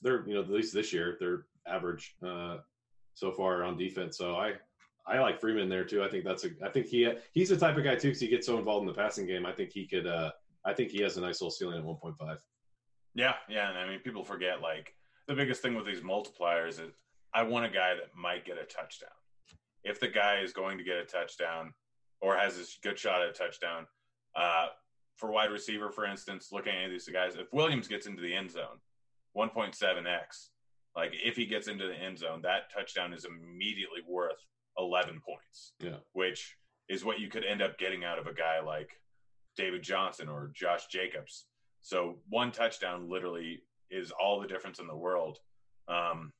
[0.02, 2.58] they're you know at least this year they're average uh,
[3.14, 4.18] so far on defense.
[4.18, 4.54] So I
[5.06, 6.02] I like Freeman there too.
[6.02, 6.50] I think that's a.
[6.64, 8.88] I think he he's the type of guy too because he gets so involved in
[8.88, 9.46] the passing game.
[9.46, 10.06] I think he could.
[10.06, 10.30] uh
[10.66, 12.38] I think he has a nice little ceiling at one point five.
[13.14, 14.94] Yeah, yeah, and I mean people forget like
[15.28, 16.90] the biggest thing with these multipliers is
[17.34, 19.10] I want a guy that might get a touchdown.
[19.84, 21.72] If the guy is going to get a touchdown
[22.20, 23.86] or has a good shot at a touchdown,
[24.34, 24.66] uh,
[25.16, 28.22] for wide receiver, for instance, looking at any of these guys, if Williams gets into
[28.22, 28.80] the end zone,
[29.36, 30.48] 1.7x,
[30.96, 34.44] like if he gets into the end zone, that touchdown is immediately worth
[34.78, 35.72] 11 points.
[35.80, 35.96] Yeah.
[36.12, 36.56] Which
[36.88, 38.90] is what you could end up getting out of a guy like
[39.56, 41.46] David Johnson or Josh Jacobs.
[41.80, 45.38] So one touchdown literally is all the difference in the world.
[45.88, 46.32] Um,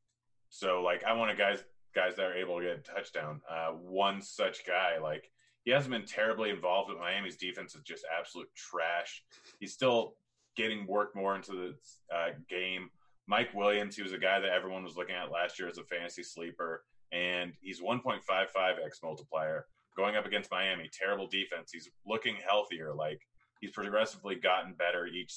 [0.49, 1.63] so like I want a guys
[1.95, 3.41] guys that are able to get a touchdown.
[3.49, 5.31] Uh, one such guy like
[5.65, 9.23] he hasn't been terribly involved with Miami's defense is just absolute trash.
[9.61, 10.15] He's still
[10.57, 12.91] getting work more into the uh, game.
[13.27, 15.85] Mike Williams, he was a guy that everyone was looking at last year as a
[15.85, 20.91] fantasy sleeper and he's 1.55x multiplier going up against Miami.
[20.93, 21.71] Terrible defense.
[21.73, 22.93] He's looking healthier.
[22.93, 23.21] Like
[23.61, 25.35] he's progressively gotten better each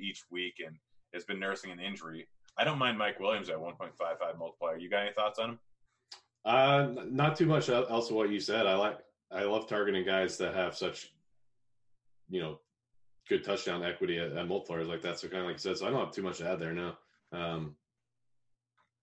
[0.00, 0.76] each week and
[1.12, 2.28] has been nursing an injury.
[2.58, 4.78] I don't mind Mike Williams at 1.55 multiplier.
[4.78, 5.58] You got any thoughts on him?
[6.46, 8.66] Uh, not too much else of what you said.
[8.66, 8.98] I like
[9.32, 11.12] I love targeting guys that have such,
[12.28, 12.60] you know,
[13.28, 15.18] good touchdown equity at, at multipliers like that.
[15.18, 16.72] So kind of like you said, so I don't have too much to add there
[16.72, 16.96] now.
[17.32, 17.74] Um,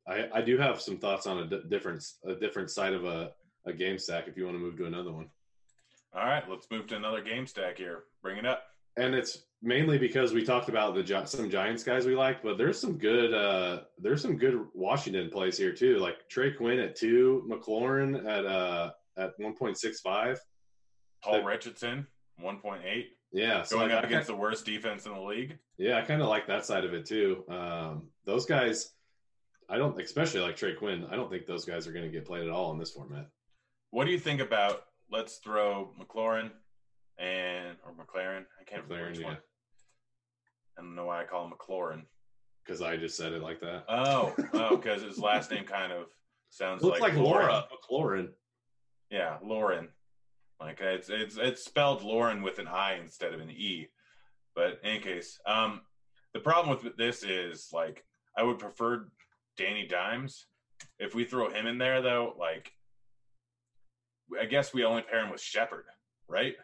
[0.07, 3.31] I, I do have some thoughts on a d- different a different side of a,
[3.65, 4.29] a game stack.
[4.29, 5.27] If you want to move to another one.
[6.15, 8.03] All right, let's move to another game stack here.
[8.21, 8.63] Bring it up.
[8.95, 12.79] And it's mainly because we talked about the some Giants guys we liked, but there's
[12.79, 17.49] some good uh there's some good Washington plays here too, like Trey Quinn at two,
[17.49, 20.39] McLaurin at uh at one point six five,
[21.23, 22.05] Paul the, Richardson
[22.37, 23.11] one point eight.
[23.31, 25.57] Yeah, so going up against the worst defense in the league.
[25.77, 27.43] Yeah, I kind of like that side of it too.
[27.49, 28.91] Um, those guys
[29.69, 31.07] I don't, especially like Trey Quinn.
[31.09, 33.29] I don't think those guys are going to get played at all in this format.
[33.91, 34.83] What do you think about?
[35.11, 36.51] Let's throw McLaurin
[37.17, 38.45] and or McLaren.
[38.59, 39.27] I can't McLaren, remember which yeah.
[39.27, 39.37] one.
[40.77, 42.03] I don't know why I call him McLaurin.
[42.65, 43.83] Because I just said it like that.
[43.89, 46.07] Oh, oh, because his last name kind of
[46.49, 48.29] sounds looks like, like Laura McLaurin.
[49.09, 49.89] Yeah, Lauren.
[50.59, 53.87] Like it's it's it's spelled Lauren with an I instead of an E.
[54.55, 55.81] But in any case, um,
[56.33, 58.05] the problem with this is like
[58.37, 59.07] I would prefer
[59.57, 60.45] Danny Dimes.
[60.99, 62.71] If we throw him in there, though, like
[64.39, 65.85] I guess we only pair him with Shepard,
[66.27, 66.55] right?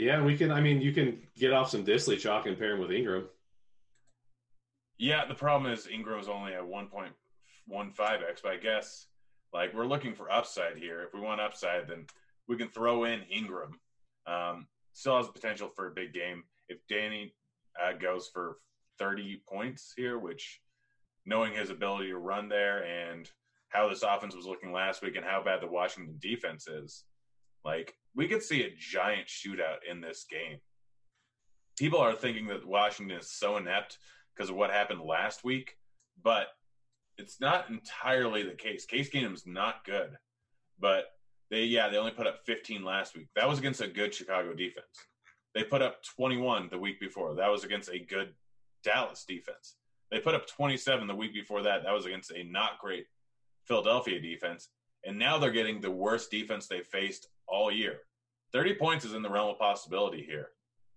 [0.00, 0.50] Yeah, we can.
[0.50, 3.28] I mean, you can get off some Dissly chalk and pair him with Ingram.
[4.96, 9.08] Yeah, the problem is Ingram's only at 1.15x, but I guess
[9.52, 11.02] like we're looking for upside here.
[11.02, 12.06] If we want upside, then
[12.48, 13.78] we can throw in Ingram.
[14.26, 16.44] Um, still has potential for a big game.
[16.70, 17.34] If Danny
[17.78, 18.56] uh, goes for
[18.98, 20.62] 30 points here, which
[21.26, 23.30] knowing his ability to run there and
[23.68, 27.04] how this offense was looking last week and how bad the Washington defense is,
[27.66, 30.58] like we could see a giant shootout in this game.
[31.78, 33.98] People are thinking that Washington is so inept
[34.34, 35.76] because of what happened last week,
[36.22, 36.48] but
[37.18, 38.84] it's not entirely the case.
[38.86, 40.16] Case Keenum's not good,
[40.78, 41.06] but
[41.50, 43.28] they yeah they only put up 15 last week.
[43.36, 44.86] That was against a good Chicago defense.
[45.54, 47.34] They put up 21 the week before.
[47.34, 48.34] That was against a good
[48.84, 49.76] Dallas defense.
[50.10, 51.82] They put up 27 the week before that.
[51.84, 53.06] That was against a not great
[53.66, 54.68] Philadelphia defense.
[55.04, 58.00] And now they're getting the worst defense they faced all year.
[58.52, 60.48] 30 points is in the realm of possibility here,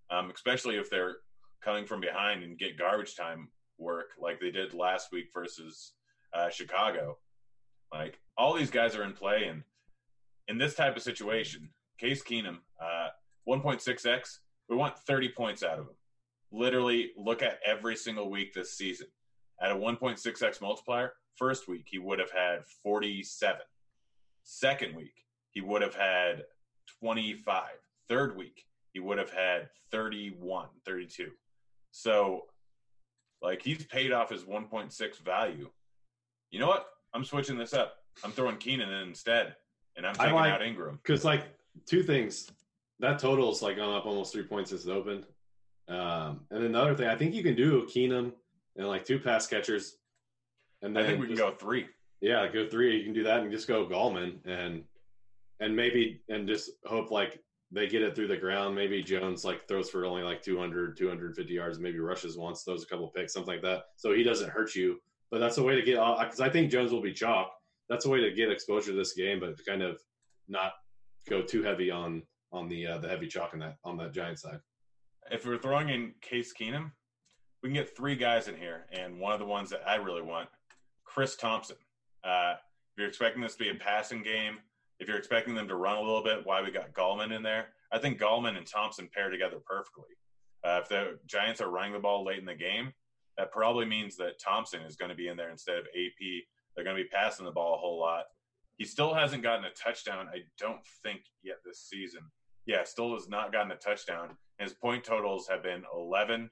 [0.09, 1.17] um, especially if they're
[1.63, 5.93] coming from behind and get garbage time work like they did last week versus
[6.33, 7.17] uh, Chicago.
[7.93, 9.63] Like all these guys are in play, and
[10.47, 13.09] in this type of situation, Case Keenum, uh,
[13.47, 15.95] 1.6x, we want 30 points out of him
[16.53, 19.07] literally look at every single week this season.
[19.61, 23.59] At a 1.6x multiplier, first week he would have had 47.
[24.43, 25.13] Second week,
[25.51, 26.43] he would have had
[26.99, 27.63] 25.
[28.09, 31.31] Third week, he would have had 31, 32.
[31.91, 32.45] So,
[33.41, 35.69] like, he's paid off his 1.6 value.
[36.51, 36.87] You know what?
[37.13, 37.95] I'm switching this up.
[38.23, 39.55] I'm throwing Keenum in instead,
[39.95, 40.99] and I'm taking like- out Ingram.
[41.01, 41.43] Because like
[41.85, 42.51] two things,
[42.99, 45.25] that total's like gone up almost three points since it opened.
[45.87, 48.33] Um, and then the other thing, I think you can do Keenum
[48.75, 49.97] and like two pass catchers,
[50.81, 51.87] and then I think we can just- go three.
[52.23, 52.97] Yeah, go three.
[52.97, 54.85] You can do that and just go Gallman and
[55.59, 58.73] and maybe and just hope like they get it through the ground.
[58.73, 61.79] Maybe Jones like throws for only like 200, 250 yards.
[61.79, 63.87] Maybe rushes once, throws a couple picks, something like that.
[63.97, 65.01] So he doesn't hurt you.
[65.31, 67.51] But that's a way to get because I think Jones will be chalk.
[67.89, 69.99] That's a way to get exposure to this game, but to kind of
[70.47, 70.71] not
[71.29, 74.39] go too heavy on on the uh, the heavy chalk on that on that giant
[74.39, 74.61] side.
[75.29, 76.91] If we're throwing in Case Keenum,
[77.61, 80.21] we can get three guys in here, and one of the ones that I really
[80.21, 80.47] want,
[81.03, 81.75] Chris Thompson.
[82.23, 84.57] Uh, if you're expecting this to be a passing game,
[84.99, 87.67] if you're expecting them to run a little bit, why we got Gallman in there?
[87.91, 90.15] I think Gallman and Thompson pair together perfectly.
[90.63, 92.93] Uh, if the Giants are running the ball late in the game,
[93.37, 96.43] that probably means that Thompson is going to be in there instead of AP.
[96.75, 98.25] They're going to be passing the ball a whole lot.
[98.77, 102.21] He still hasn't gotten a touchdown, I don't think, yet this season.
[102.65, 104.29] Yeah, still has not gotten a touchdown.
[104.57, 106.49] His point totals have been 11,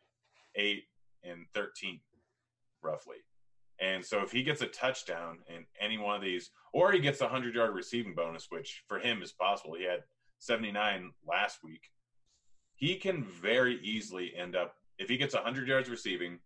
[0.55, 0.83] 8,
[1.23, 1.99] and 13,
[2.83, 3.17] roughly.
[3.81, 7.19] And so if he gets a touchdown in any one of these, or he gets
[7.19, 10.03] a 100 yard receiving bonus, which for him is possible, he had
[10.37, 11.89] 79 last week,
[12.75, 16.39] he can very easily end up, if he gets 100 yards receiving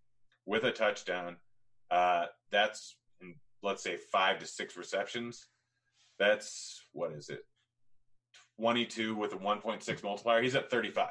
[0.46, 1.36] with a touchdown,
[1.92, 2.96] uh, that's,
[3.62, 5.48] let's say, five to six receptions.
[6.18, 7.46] That's, what is it?
[8.60, 10.42] 22 with a 1.6 multiplier.
[10.42, 11.10] He's at 35.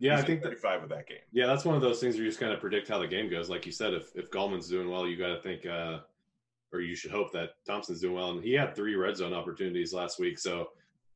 [0.00, 1.18] Yeah, He's I think that, 35 with that game.
[1.30, 3.30] Yeah, that's one of those things where you just kind of predict how the game
[3.30, 3.50] goes.
[3.50, 5.98] Like you said, if if Gallman's doing well, you got to think, uh,
[6.72, 8.30] or you should hope that Thompson's doing well.
[8.30, 10.38] And he had three red zone opportunities last week.
[10.38, 10.70] So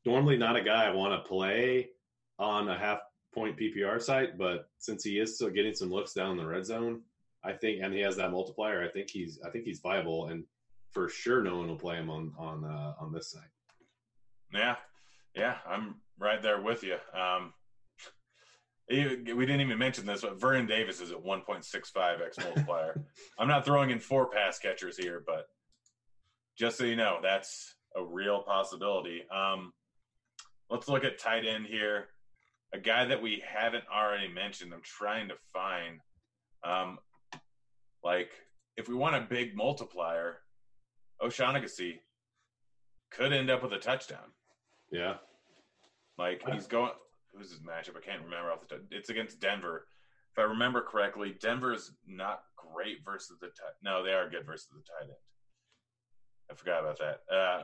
[0.04, 1.88] normally not a guy I want to play
[2.38, 2.98] on a half
[3.32, 6.66] point PPR site, but since he is still getting some looks down in the red
[6.66, 7.00] zone,
[7.42, 10.44] I think, and he has that multiplier, I think he's I think he's viable, and
[10.90, 13.42] for sure no one will play him on on uh, on this site.
[14.52, 14.76] Yeah,
[15.34, 16.96] yeah, I'm right there with you.
[17.18, 17.52] Um,
[18.88, 23.00] we didn't even mention this, but Vernon Davis is at 1.65 x multiplier.
[23.38, 25.46] I'm not throwing in four pass catchers here, but
[26.58, 29.22] just so you know, that's a real possibility.
[29.34, 29.72] Um,
[30.70, 32.08] let's look at tight end here.
[32.74, 34.72] A guy that we haven't already mentioned.
[34.74, 36.00] I'm trying to find.
[36.64, 36.98] Um,
[38.02, 38.32] like,
[38.76, 40.38] if we want a big multiplier,
[41.22, 42.00] O'Shaughnessy
[43.10, 44.32] could end up with a touchdown.
[44.90, 45.14] Yeah,
[46.18, 46.92] Like he's going.
[47.36, 47.96] Who's his matchup?
[47.96, 48.84] I can't remember off the top.
[48.90, 49.86] It's against Denver.
[50.32, 53.74] If I remember correctly, Denver's not great versus the tight.
[53.82, 55.18] No, they are good versus the tight end.
[56.50, 57.34] I forgot about that.
[57.34, 57.62] Uh,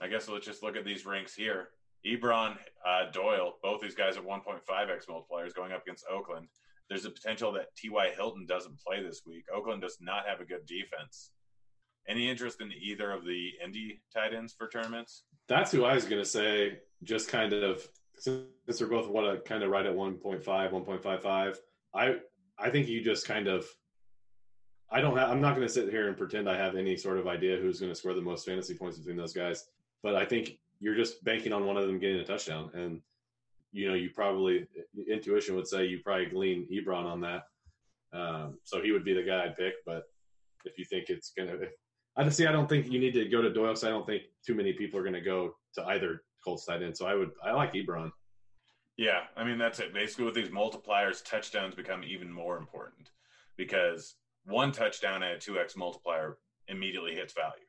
[0.00, 1.68] I guess let's just look at these ranks here.
[2.06, 6.48] Ebron, uh, Doyle, both these guys at 1.5x multipliers going up against Oakland.
[6.88, 8.12] There's a potential that T.Y.
[8.14, 9.44] Hilton doesn't play this week.
[9.54, 11.30] Oakland does not have a good defense.
[12.08, 15.24] Any interest in either of the Indy tight ends for tournaments?
[15.48, 16.78] That's who I was going to say.
[17.02, 17.86] Just kind of
[18.18, 21.56] since they're both what a kind of right at 1.5, 1.55.
[21.94, 22.16] I
[22.58, 23.66] I think you just kind of.
[24.90, 25.30] I don't have.
[25.30, 27.80] I'm not going to sit here and pretend I have any sort of idea who's
[27.80, 29.64] going to score the most fantasy points between those guys.
[30.02, 33.00] But I think you're just banking on one of them getting a touchdown, and
[33.72, 34.66] you know you probably
[35.10, 37.42] intuition would say you probably lean Ebron on that.
[38.12, 39.74] Um, so he would be the guy I'd pick.
[39.84, 40.04] But
[40.64, 41.70] if you think it's gonna, if,
[42.16, 42.46] I just see.
[42.46, 43.74] I don't think you need to go to Doyle.
[43.82, 46.96] I don't think too many people are going to go to either Colts tight end.
[46.96, 47.32] So I would.
[47.44, 48.12] I like Ebron.
[48.96, 49.92] Yeah, I mean that's it.
[49.92, 53.10] Basically, with these multipliers, touchdowns become even more important
[53.56, 57.64] because one touchdown at a two x multiplier immediately hits value.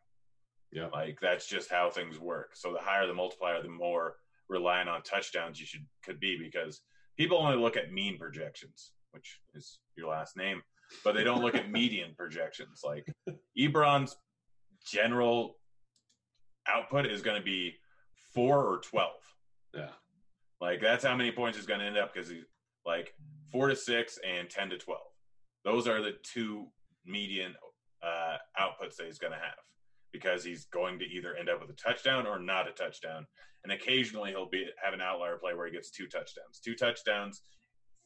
[0.71, 0.87] Yeah.
[0.87, 2.51] like that's just how things work.
[2.53, 6.81] So the higher the multiplier, the more reliant on touchdowns you should could be because
[7.17, 10.61] people only look at mean projections, which is your last name,
[11.03, 12.81] but they don't look at median projections.
[12.85, 13.07] Like
[13.57, 14.15] Ebron's
[14.85, 15.57] general
[16.67, 17.75] output is going to be
[18.37, 19.19] four or twelve.
[19.73, 19.89] Yeah.
[20.61, 22.45] Like that's how many points he's going to end up because he's
[22.85, 23.15] like
[23.51, 25.09] four to six and ten to twelve.
[25.65, 26.67] Those are the two
[27.03, 27.55] median
[28.03, 29.57] uh, outputs that he's going to have
[30.13, 33.25] because he's going to either end up with a touchdown or not a touchdown,
[33.63, 36.59] and occasionally he'll be have an outlier play where he gets two touchdowns.
[36.63, 37.41] Two touchdowns,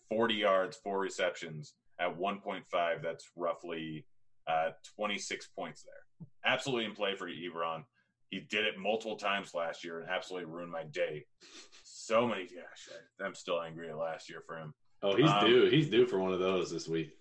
[0.10, 3.02] forty yards, four receptions at one point five.
[3.04, 4.06] That's roughly
[4.48, 6.28] uh, twenty six points there.
[6.46, 7.84] Absolutely in play for Ebron.
[8.32, 11.26] He did it multiple times last year and absolutely ruined my day.
[11.84, 14.74] So many, gosh, I- I'm still angry at last year for him.
[15.04, 15.66] Oh, he's Um, due.
[15.66, 17.18] He's due for one of those this week.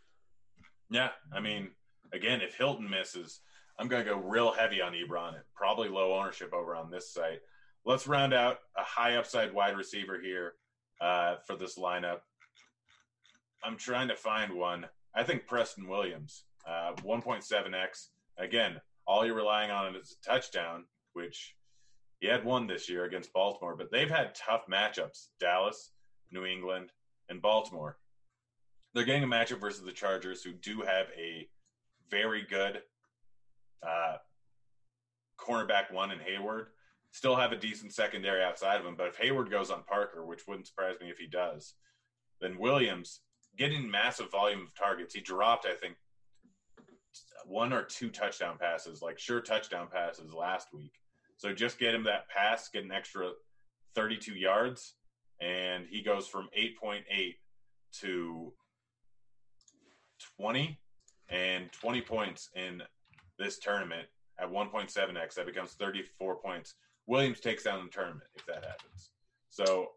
[0.89, 1.75] Yeah, I mean,
[2.13, 3.41] again, if Hilton misses,
[3.79, 5.43] I'm going to go real heavy on Ebron.
[5.55, 7.41] Probably low ownership over on this site.
[7.85, 10.55] Let's round out a high upside wide receiver here
[11.01, 12.21] uh, for this lineup.
[13.65, 14.89] I'm trying to find one.
[15.15, 18.11] I think Preston Williams, uh, 1.7x.
[18.37, 21.55] Again, all you're relying on is a touchdown, which
[22.21, 25.93] he had won this year against Baltimore, but they've had tough matchups Dallas,
[26.31, 26.93] New England,
[27.29, 27.99] and Baltimore.
[28.93, 31.49] They're getting a matchup versus the Chargers, who do have a
[32.11, 32.83] very good
[33.87, 34.17] uh,
[35.39, 36.69] cornerback one in Hayward.
[37.13, 40.47] Still have a decent secondary outside of him, but if Hayward goes on Parker, which
[40.47, 41.75] wouldn't surprise me if he does,
[42.41, 43.21] then Williams
[43.57, 45.15] getting massive volume of targets.
[45.15, 45.97] He dropped, I think,
[47.45, 50.93] one or two touchdown passes, like sure touchdown passes last week.
[51.37, 53.31] So just get him that pass, get an extra
[53.95, 54.95] 32 yards,
[55.41, 57.03] and he goes from 8.8
[58.01, 58.53] to
[60.39, 60.79] 20
[61.29, 62.83] and 20 points in
[63.39, 64.07] this tournament
[64.39, 65.35] at 1.7x.
[65.35, 66.75] That becomes 34 points.
[67.07, 69.11] Williams takes down the tournament if that happens.
[69.49, 69.93] So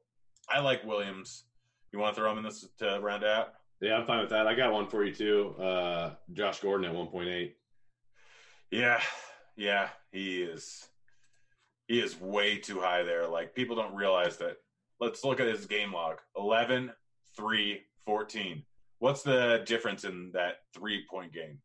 [0.50, 1.46] I like Williams.
[1.92, 3.54] You want to throw him in this to round out?
[3.84, 4.48] Yeah, I'm fine with that.
[4.48, 5.56] I got one for you too.
[5.62, 7.52] Uh, Josh Gordon at 1.8.
[8.72, 9.02] Yeah,
[9.58, 10.88] yeah, he is.
[11.90, 13.28] He is way too high there.
[13.28, 14.56] Like people don't realize that.
[15.02, 16.94] Let's look at his game log: 11,
[17.36, 18.64] 3, 14.
[19.00, 21.60] What's the difference in that three point game?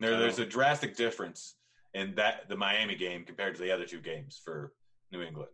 [0.00, 1.56] There, there's a drastic difference
[1.92, 4.72] in that the Miami game compared to the other two games for
[5.12, 5.50] New England.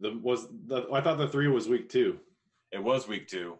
[0.00, 2.18] The was the I thought the three was week two.
[2.72, 3.58] It was week two.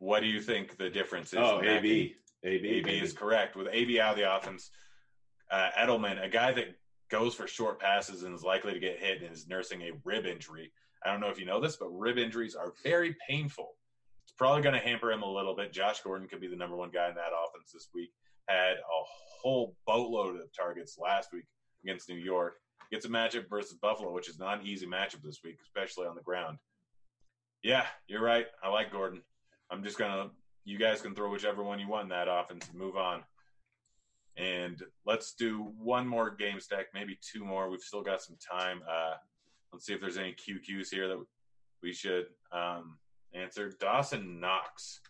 [0.00, 1.38] What do you think the difference is?
[1.38, 2.16] Oh, AB.
[2.42, 2.68] AB.
[2.68, 3.54] AB is correct.
[3.54, 4.70] With AB out of the offense,
[5.50, 6.74] uh, Edelman, a guy that
[7.10, 10.24] goes for short passes and is likely to get hit and is nursing a rib
[10.24, 10.72] injury.
[11.04, 13.76] I don't know if you know this, but rib injuries are very painful.
[14.24, 15.72] It's probably going to hamper him a little bit.
[15.72, 18.10] Josh Gordon could be the number one guy in that offense this week.
[18.48, 19.04] Had a
[19.42, 21.44] whole boatload of targets last week
[21.84, 22.54] against New York.
[22.90, 26.14] Gets a matchup versus Buffalo, which is not an easy matchup this week, especially on
[26.14, 26.58] the ground.
[27.62, 28.46] Yeah, you're right.
[28.62, 29.22] I like Gordon.
[29.70, 30.30] I'm just gonna.
[30.64, 33.22] You guys can throw whichever one you want in that offense and move on.
[34.36, 37.68] And let's do one more game stack, maybe two more.
[37.68, 38.80] We've still got some time.
[38.88, 39.14] Uh,
[39.72, 41.18] let's see if there's any QQs here that
[41.82, 42.98] we should um,
[43.34, 43.72] answer.
[43.80, 45.00] Dawson Knox.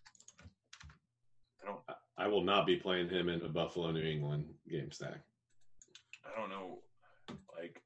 [1.62, 1.80] I don't.
[2.18, 5.20] I will not be playing him in a Buffalo New England game stack.
[6.24, 6.78] I don't know.
[7.58, 7.80] Like,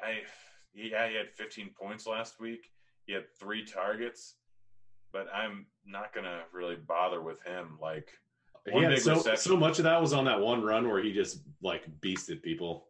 [0.00, 0.20] I
[0.74, 2.70] yeah, he had 15 points last week.
[3.06, 4.34] He had three targets,
[5.12, 7.78] but I'm not gonna really bother with him.
[7.80, 8.10] Like,
[8.70, 9.36] One big so reception.
[9.52, 12.88] so much of that was on that one run where he just like beasted people.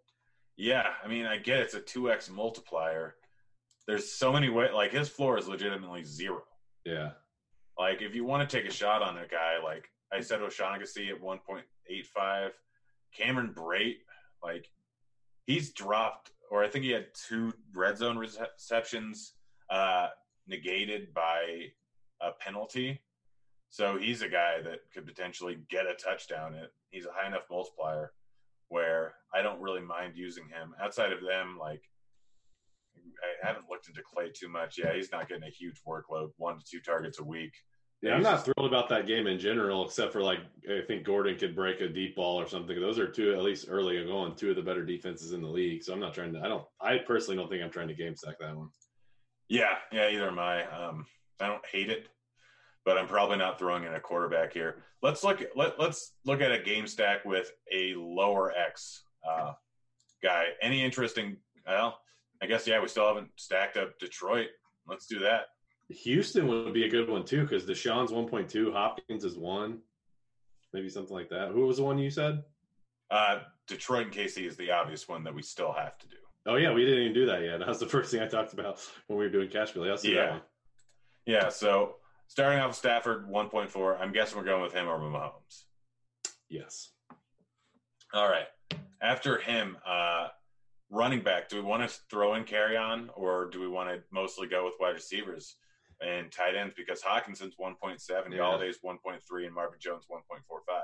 [0.57, 3.17] yeah, I mean, I get it's a 2x multiplier.
[3.87, 4.71] There's so many ways.
[4.75, 6.43] Like, his floor is legitimately zero.
[6.85, 7.11] Yeah.
[7.79, 11.11] Like, if you want to take a shot on a guy, like I said, O'Shaughnessy
[11.11, 12.51] at 1.85,
[13.17, 13.99] Cameron Brate,
[14.43, 14.69] like
[15.47, 19.35] he's dropped, or I think he had two red zone receptions
[19.71, 20.09] uh,
[20.47, 21.67] negated by
[22.21, 23.01] a penalty.
[23.71, 26.55] So he's a guy that could potentially get a touchdown.
[26.55, 28.13] It he's a high enough multiplier
[28.69, 30.75] where I don't really mind using him.
[30.81, 31.83] Outside of them, like
[32.97, 34.79] I haven't looked into Clay too much.
[34.79, 37.53] Yeah, he's not getting a huge workload, one to two targets a week.
[38.03, 41.39] Yeah, I'm not thrilled about that game in general, except for like I think Gordon
[41.39, 42.79] could break a deep ball or something.
[42.79, 45.83] Those are two, at least early going, two of the better defenses in the league.
[45.83, 46.41] So I'm not trying to.
[46.41, 46.65] I don't.
[46.81, 48.69] I personally don't think I'm trying to game stack that one.
[49.49, 50.65] Yeah, yeah, either am I.
[50.67, 51.07] Um,
[51.41, 52.09] I don't hate it,
[52.85, 54.83] but I'm probably not throwing in a quarterback here.
[55.03, 55.43] Let's look.
[55.43, 59.53] At, let Let's look at a game stack with a lower X uh,
[60.23, 60.47] guy.
[60.63, 61.37] Any interesting?
[61.67, 62.01] Well,
[62.43, 62.81] I guess yeah.
[62.81, 64.49] We still haven't stacked up Detroit.
[64.87, 65.47] Let's do that.
[65.89, 69.79] Houston would be a good one too because Deshaun's 1.2, Hopkins is one,
[70.73, 71.51] maybe something like that.
[71.53, 72.43] Who was the one you said?
[73.11, 76.17] Uh, Detroit and KC is the obvious one that we still have to do.
[76.47, 77.59] Oh yeah, we didn't even do that yet.
[77.59, 80.05] That was the first thing I talked about when we were doing cash see that
[80.05, 80.39] Yeah.
[81.27, 81.49] Yeah.
[81.49, 81.97] So
[82.29, 84.01] starting off Stafford, 1.4.
[84.01, 85.65] I'm guessing we're going with him or Mahomes.
[86.49, 86.91] Yes.
[88.13, 88.47] All right.
[89.03, 90.29] After him, uh,
[90.91, 94.47] running back, do we want to throw in Kerryon or do we want to mostly
[94.47, 95.57] go with wide receivers
[96.01, 96.75] and tight ends?
[96.77, 98.39] Because Hockenson's 1.7, Yeah.
[98.39, 100.81] Golladay's 1.3, and Marvin Jones 1.45.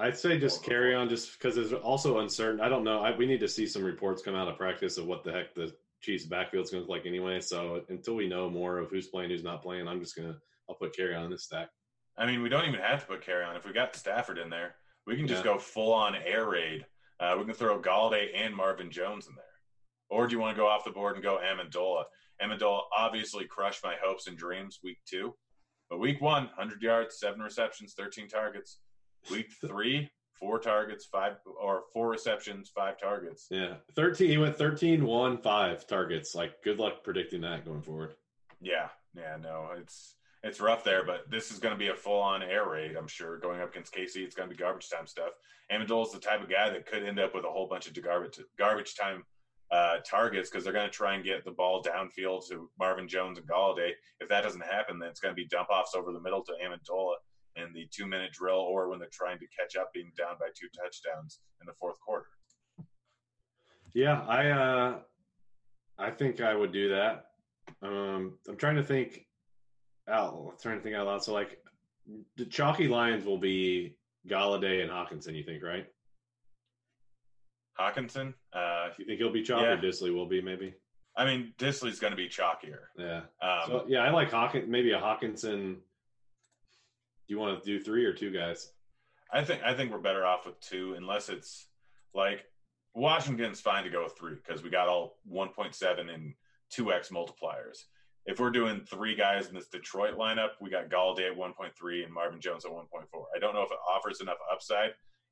[0.00, 2.60] I'd say just Kerryon, just because it's also uncertain.
[2.60, 3.00] I don't know.
[3.00, 5.54] I, we need to see some reports come out of practice of what the heck
[5.54, 7.40] the Chiefs' backfield's going to look like anyway.
[7.40, 10.36] So until we know more of who's playing, who's not playing, I'm just gonna
[10.68, 11.68] I'll put Kerryon this stack.
[12.16, 13.56] I mean, we don't even have to put Kerryon.
[13.56, 14.74] If we got Stafford in there,
[15.06, 15.52] we can just Yeah.
[15.54, 16.84] go full on air raid.
[17.20, 19.44] Uh, we can throw Golladay and Marvin Jones in there.
[20.10, 22.04] Or do you want to go off the board and go Amendola?
[22.42, 25.34] Amendola obviously crushed my hopes and dreams week two.
[25.90, 28.80] But week one, 100 yards, seven receptions, 13 targets.
[29.30, 33.46] Week three, four targets, five or four receptions, five targets.
[33.50, 34.30] Yeah, thirteen.
[34.30, 36.34] He went 13, 1, 5 targets.
[36.34, 38.14] Like, good luck predicting that going forward.
[38.60, 42.20] Yeah, yeah, no, it's it's rough there, but this is going to be a full
[42.20, 43.38] on air raid, I'm sure.
[43.38, 45.30] Going up against KC, it's going to be garbage time stuff.
[45.72, 48.40] Amendola's the type of guy that could end up with a whole bunch of garbage
[48.58, 49.24] garbage time
[49.70, 53.38] uh, targets because they're going to try and get the ball downfield to Marvin Jones
[53.38, 53.90] and Golladay.
[54.20, 56.52] If that doesn't happen, then it's going to be dump offs over the middle to
[56.52, 57.14] Amendola
[57.62, 60.46] in the two minute drill or when they're trying to catch up being down by
[60.54, 62.26] two touchdowns in the fourth quarter.
[63.94, 64.98] Yeah, I uh,
[65.98, 67.26] I think I would do that.
[67.82, 69.26] Um, I'm trying to think
[70.08, 70.34] out.
[70.52, 71.22] I'm trying to think out loud.
[71.24, 71.58] So like
[72.36, 73.96] the chalky lines will be
[74.28, 75.34] Golladay and Hockenson.
[75.34, 75.86] You think right?
[77.78, 78.34] Hockenson.
[78.52, 79.64] uh, You think he'll be chalky?
[79.64, 79.76] Yeah.
[79.76, 80.74] Dissly will be maybe.
[81.16, 82.80] I mean, Dissly's going to be chalkier.
[82.96, 83.22] Yeah.
[83.42, 84.68] Um, So yeah, I like Hawkins.
[84.68, 85.76] Maybe a Hockenson.
[87.28, 88.72] Do you want to do three or two guys?
[89.32, 91.66] I think I think we're better off with two, unless it's
[92.14, 92.46] like
[92.94, 96.34] Washington's fine to go with three because we got all 1.7 and
[96.74, 97.84] 2x multipliers.
[98.24, 102.12] If we're doing three guys in this Detroit lineup, we got Golladay at 1.3 and
[102.12, 103.04] Marvin Jones at 1.4.
[103.34, 104.90] I don't know if it offers enough upside.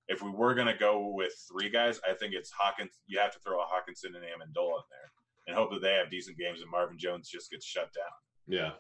[0.09, 2.93] If we were going to go with three guys, I think it's Hawkins.
[3.07, 5.11] You have to throw a Hockenson and Amendola in there
[5.47, 8.05] and hope that they have decent games and Marvin Jones just gets shut down.
[8.47, 8.71] Yeah.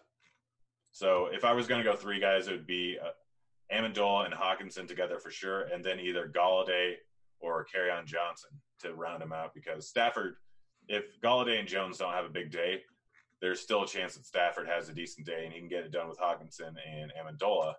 [0.96, 3.10] So if I was going to go three guys, it would be uh,
[3.70, 6.94] Amendola and Hockenson together for sure, and then either Golladay
[7.38, 8.48] or Kerryon Johnson
[8.80, 9.52] to round them out.
[9.54, 10.36] Because Stafford,
[10.88, 12.80] if Golladay and Jones don't have a big day,
[13.42, 15.92] there's still a chance that Stafford has a decent day and he can get it
[15.92, 17.74] done with Hockenson and Amendola,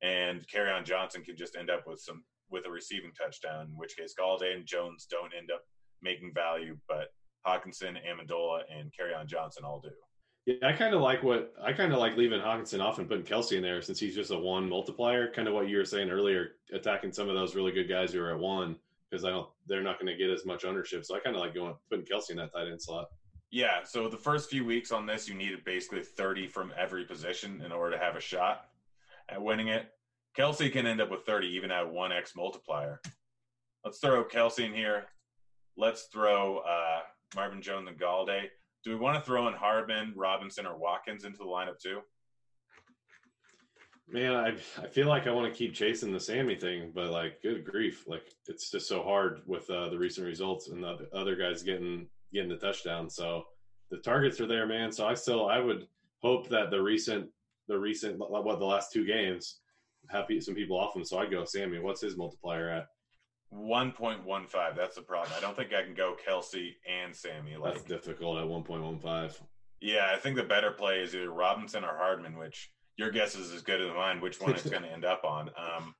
[0.00, 3.66] and Kerryon Johnson can just end up with some with a receiving touchdown.
[3.66, 5.60] In which case, Golladay and Jones don't end up
[6.00, 7.08] making value, but
[7.46, 9.90] Hockenson, Amendola, and Kerryon Johnson all do.
[10.46, 13.24] Yeah, I kind of like what I kind of like leaving Hockenson off and putting
[13.24, 15.30] Kelce in there since he's just a one multiplier.
[15.30, 18.20] Kind of what you were saying earlier, attacking some of those really good guys who
[18.20, 18.76] are at one
[19.10, 21.04] because I don't they're not going to get as much ownership.
[21.04, 23.08] So I kind of like going putting Kelce in that tight end slot.
[23.50, 27.60] Yeah, so the first few weeks on this, you needed basically 30 from every position
[27.64, 28.66] in order to have a shot
[29.28, 29.90] at winning it.
[30.38, 33.00] Kelce can end up with 30 even at 1x multiplier.
[33.84, 35.06] Let's throw Kelce in here.
[35.76, 37.00] Let's throw uh,
[37.34, 38.44] Marvin Jones and Golladay.
[38.84, 42.00] Do we want to throw in Hardman, Robinson, or Watkins into the lineup too?
[44.08, 44.48] Man, I
[44.82, 48.04] I feel like I want to keep chasing the Sammy thing, but like, good grief,
[48.08, 52.08] like it's just so hard with uh, the recent results and the other guys getting
[52.32, 53.08] getting the touchdown.
[53.08, 53.44] So
[53.90, 54.90] the targets are there, man.
[54.90, 55.86] So I still I would
[56.22, 57.28] hope that the recent
[57.68, 59.60] the recent what the last two games
[60.08, 61.04] have some people off them.
[61.04, 61.78] So I go Sammy.
[61.78, 62.88] What's his multiplier at?
[63.54, 64.76] 1.15.
[64.76, 65.32] That's the problem.
[65.36, 67.56] I don't think I can go Kelce and Sammy.
[67.56, 69.40] Like, That's difficult at one point one five.
[69.80, 73.52] Yeah, I think the better play is either Robinson or Hardman, which your guess is
[73.52, 75.48] as good as mine which one it's going to end up on.
[75.56, 75.94] Um,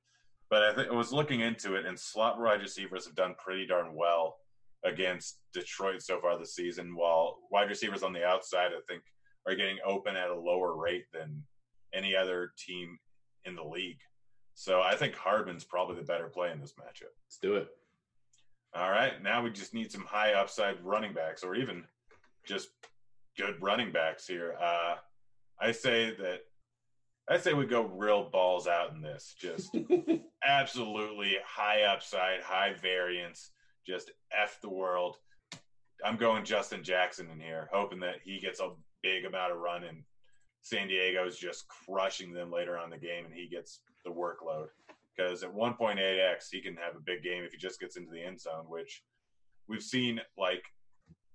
[0.49, 3.65] but I, think I was looking into it, and slot wide receivers have done pretty
[3.65, 4.37] darn well
[4.83, 9.01] against Detroit so far this season, while wide receivers on the outside, I think,
[9.47, 11.43] are getting open at a lower rate than
[11.93, 12.99] any other team
[13.45, 13.99] in the league.
[14.53, 17.13] So I think Hardman's probably the better play in this matchup.
[17.25, 17.69] Let's do it.
[18.73, 21.83] All right, now we just need some high upside running backs, or even
[22.45, 22.69] just
[23.37, 24.55] good running backs here.
[24.61, 24.95] Uh,
[25.59, 26.41] I say that
[27.29, 29.35] I say we go real balls out in this.
[29.37, 29.75] Just
[30.45, 33.51] absolutely high upside, high variance.
[33.85, 35.17] Just f the world.
[36.03, 38.71] I'm going Justin Jackson in here, hoping that he gets a
[39.03, 40.03] big amount of run and
[40.61, 44.67] San Diego's just crushing them later on the game, and he gets the workload
[45.15, 48.23] because at 1.8x he can have a big game if he just gets into the
[48.23, 49.03] end zone, which
[49.67, 50.63] we've seen like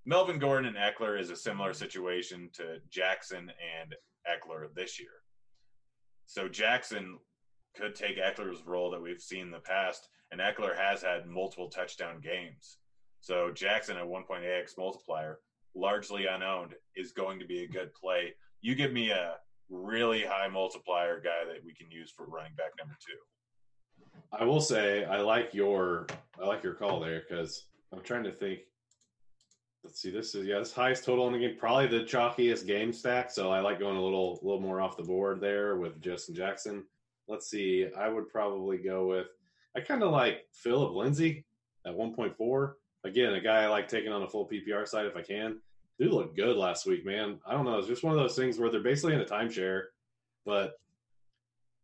[0.05, 3.51] Melvin Gordon and Ekeler is a similar situation to Jackson
[3.81, 3.95] and
[4.27, 5.09] Ekeler this year.
[6.27, 7.18] So Jackson
[7.77, 11.68] could take Ekeler's role that we've seen in the past, and Ekeler has had multiple
[11.68, 12.79] touchdown games.
[13.20, 15.41] So Jackson at 1.8x multiplier,
[15.74, 18.35] largely unowned, is going to be a good play.
[18.67, 19.37] You give me a
[19.71, 23.17] really high multiplier guy that we can use for running back number two.
[24.33, 26.09] I will say I like your
[26.43, 28.62] I like your call there because I'm trying to think.
[29.85, 30.11] Let's see.
[30.11, 33.31] This is yeah, this highest total in the game, probably the chalkiest game stack.
[33.31, 36.83] So I like going a little little more off the board there with Justin Jackson.
[37.29, 37.87] Let's see.
[37.97, 39.29] I would probably go with.
[39.77, 41.45] I kind of like Philip Lindsay
[41.87, 42.73] at 1.4.
[43.05, 45.61] Again, a guy I like taking on a full PPR side if I can.
[45.99, 47.41] Dude looked good last week, man.
[47.47, 47.79] I don't know.
[47.79, 49.85] It's just one of those things where they're basically in a timeshare,
[50.45, 50.75] but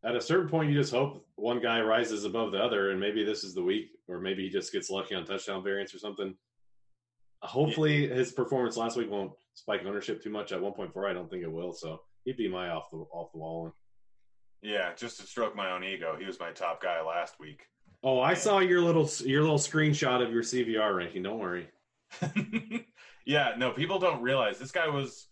[0.05, 3.25] at a certain point, you just hope one guy rises above the other, and maybe
[3.25, 6.35] this is the week, or maybe he just gets lucky on touchdown variance or something.
[7.43, 11.11] Hopefully, his performance last week won't spike ownership too much at 1.4.
[11.11, 13.73] I don't think it will, so he'd be my off the off the wall one.
[14.61, 17.63] Yeah, just to stroke my own ego, he was my top guy last week.
[18.05, 21.23] Oh, I saw your little your little screenshot of your CVR ranking.
[21.23, 21.69] Don't worry.
[23.27, 25.29] yeah, no, people don't realize this guy was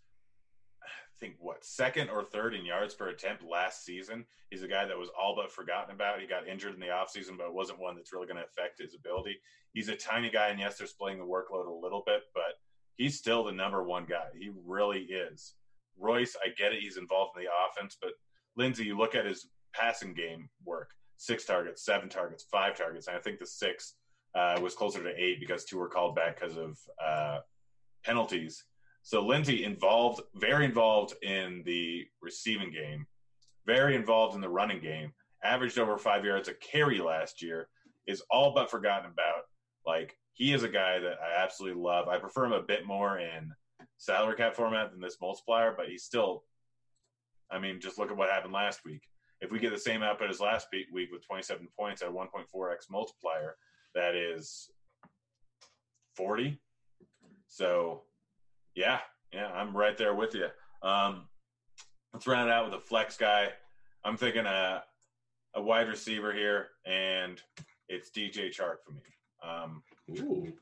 [0.83, 0.89] I
[1.19, 4.25] think what second or third in yards per attempt last season.
[4.51, 6.21] He's a guy that was all but forgotten about.
[6.21, 8.81] He got injured in the offseason, but it wasn't one that's really going to affect
[8.81, 9.37] his ability.
[9.73, 12.59] He's a tiny guy, and yes, they're splitting the workload a little bit, but
[12.97, 14.27] he's still the number one guy.
[14.37, 15.55] He really is.
[15.99, 16.81] Royce, I get it.
[16.81, 18.13] He's involved in the offense, but
[18.57, 23.07] Lindsay, you look at his passing game work six targets, seven targets, five targets.
[23.07, 23.95] And I think the six
[24.35, 27.41] uh, was closer to eight because two were called back because of uh,
[28.05, 28.65] penalties.
[29.03, 33.07] So Lindsay involved, very involved in the receiving game,
[33.67, 37.69] very involved in the running game, averaged over five yards a carry last year,
[38.07, 39.43] is all but forgotten about.
[39.87, 42.09] Like he is a guy that I absolutely love.
[42.09, 43.53] I prefer him a bit more in
[43.97, 46.45] salary cap format than this multiplier, but he's still.
[47.51, 49.03] I mean, just look at what happened last week.
[49.41, 53.57] If we get the same output as last week with 27 points at 1.4x multiplier,
[53.95, 54.71] that is
[56.17, 56.61] 40.
[57.51, 58.03] So,
[58.77, 59.01] yeah,
[59.33, 60.47] yeah, I'm right there with you.
[60.83, 61.27] Um,
[62.15, 63.49] let's round it out with a flex guy.
[64.05, 64.85] I'm thinking a,
[65.55, 67.43] a wide receiver here, and
[67.89, 69.03] it's DJ Chark for me.
[69.43, 69.83] Um,
[70.17, 70.53] Ooh.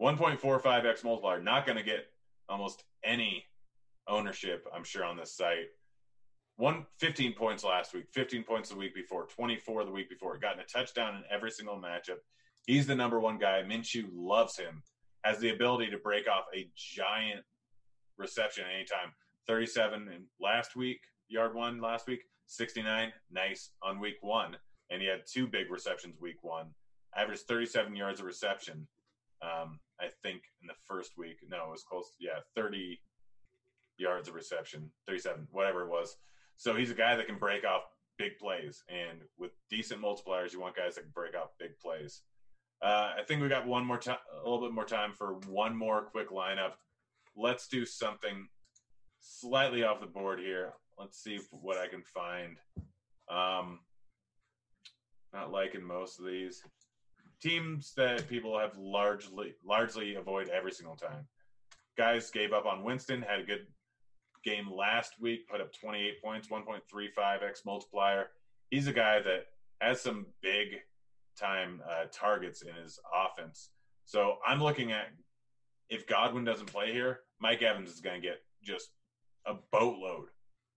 [0.00, 2.06] 1.45x multiplier, not going to get
[2.48, 3.44] almost any
[4.08, 5.68] ownership, I'm sure, on this site.
[6.56, 10.36] One 15 points last week, 15 points the week before, 24 the week before.
[10.38, 12.18] Gotten a touchdown in every single matchup.
[12.66, 13.62] He's the number one guy.
[13.62, 14.82] Minshew loves him.
[15.26, 17.44] Has the ability to break off a giant
[18.16, 19.12] reception anytime.
[19.48, 24.56] 37 in last week, yard one last week, 69, nice on week one.
[24.88, 26.66] And he had two big receptions week one.
[27.16, 28.86] Averaged 37 yards of reception.
[29.42, 31.38] Um, I think in the first week.
[31.48, 32.12] No, it was close.
[32.20, 33.00] Yeah, 30
[33.98, 36.18] yards of reception, 37, whatever it was.
[36.56, 37.82] So he's a guy that can break off
[38.16, 38.84] big plays.
[38.88, 42.22] And with decent multipliers, you want guys that can break off big plays.
[42.82, 45.76] Uh, I think we got one more time, a little bit more time for one
[45.76, 46.72] more quick lineup.
[47.34, 48.48] Let's do something
[49.20, 50.74] slightly off the board here.
[50.98, 52.56] Let's see what I can find.
[53.28, 53.80] Um,
[55.32, 56.62] not liking most of these
[57.42, 61.26] teams that people have largely largely avoid every single time.
[61.96, 63.66] Guys gave up on Winston, had a good
[64.44, 68.28] game last week, put up 28 points, 1.35x multiplier.
[68.70, 69.46] He's a guy that
[69.80, 70.76] has some big
[71.36, 73.70] time uh, targets in his offense.
[74.04, 75.06] So I'm looking at
[75.88, 78.88] if Godwin doesn't play here, Mike Evans is going to get just
[79.46, 80.28] a boatload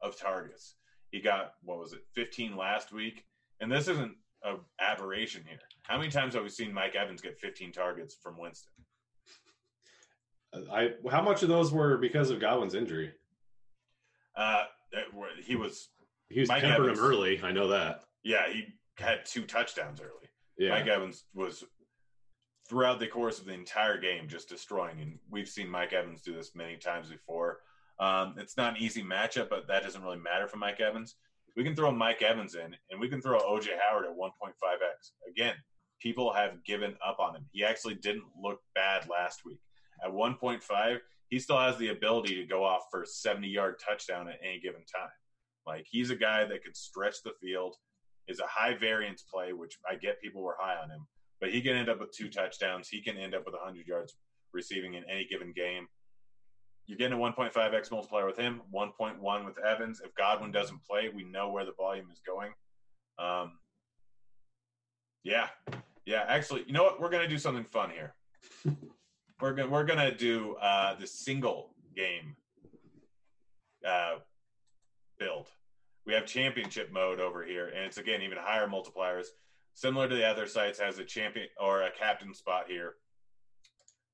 [0.02, 0.76] of targets.
[1.12, 3.26] He got what was it, 15 last week,
[3.60, 5.60] and this isn't a aberration here.
[5.84, 8.72] How many times have we seen Mike Evans get 15 targets from Winston?
[10.72, 13.12] I how much of those were because of Godwin's injury?
[14.36, 14.64] Uh,
[15.44, 15.90] he was
[16.30, 17.00] He was Mike tempering Evans.
[17.00, 17.42] him early.
[17.44, 18.04] I know that.
[18.24, 18.66] yeah he
[18.98, 20.29] had two touchdowns early.
[20.60, 20.72] Yeah.
[20.72, 21.64] Mike Evans was
[22.68, 26.34] throughout the course of the entire game just destroying, and we've seen Mike Evans do
[26.34, 27.60] this many times before.
[28.00, 31.16] Um, it's not an easy matchup, but that doesn't really matter for Mike Evans.
[31.56, 35.12] We can throw Mike Evans in, and we can throw OJ Howard at 1.5x.
[35.30, 35.56] Again,
[36.00, 37.46] people have given up on him.
[37.52, 39.60] He actually didn't look bad last week.
[40.04, 41.00] At 1.5,
[41.30, 44.60] he still has the ability to go off for a 70 yard touchdown at any
[44.60, 45.10] given time.
[45.66, 47.76] Like, he's a guy that could stretch the field,
[48.30, 51.06] is a high variance play, which I get people were high on him,
[51.42, 52.88] but he can end up with two touchdowns.
[52.88, 54.16] He can end up with 100 yards
[54.54, 55.88] receiving in any given game.
[56.86, 60.02] You're getting a 1.5x multiplier with him, 1.1 with Evans.
[60.04, 62.52] If Godwin doesn't play, we know where the volume is going.
[63.20, 63.60] Um,
[65.24, 65.48] yeah,
[66.06, 66.24] yeah.
[66.28, 67.00] Actually, you know what?
[67.00, 68.16] We're gonna do something fun here.
[69.42, 72.36] we're gonna we're gonna do uh, the single game
[73.86, 74.16] uh,
[75.20, 75.48] build.
[76.06, 79.28] We have championship mode over here, and it's again even higher multipliers.
[79.74, 82.96] Similar to the other sites, has a champion or a captain spot here.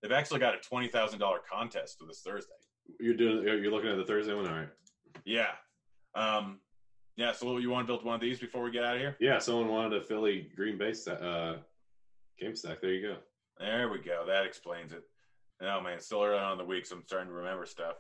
[0.02, 2.54] They've actually got a twenty thousand dollar contest for this Thursday.
[3.00, 3.44] You're doing.
[3.44, 4.48] You're looking at the Thursday one.
[4.48, 4.70] All right.
[5.24, 5.52] Yeah.
[6.14, 6.60] Um,
[7.16, 7.32] yeah.
[7.32, 9.16] So you want to build one of these before we get out of here?
[9.20, 9.40] Yeah.
[9.40, 11.56] Someone wanted a Philly Green Bay uh,
[12.40, 12.82] game stack.
[12.82, 13.16] There you go.
[13.58, 14.26] There we go.
[14.28, 15.04] That explains it.
[15.62, 17.96] Oh man, it's still early on in the week, so I'm starting to remember stuff.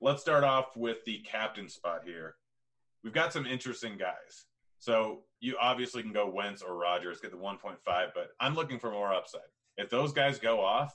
[0.00, 2.36] Let's start off with the captain spot here.
[3.02, 4.46] We've got some interesting guys.
[4.78, 8.90] So you obviously can go Wentz or Rodgers, get the 1.5, but I'm looking for
[8.90, 9.40] more upside.
[9.76, 10.94] If those guys go off,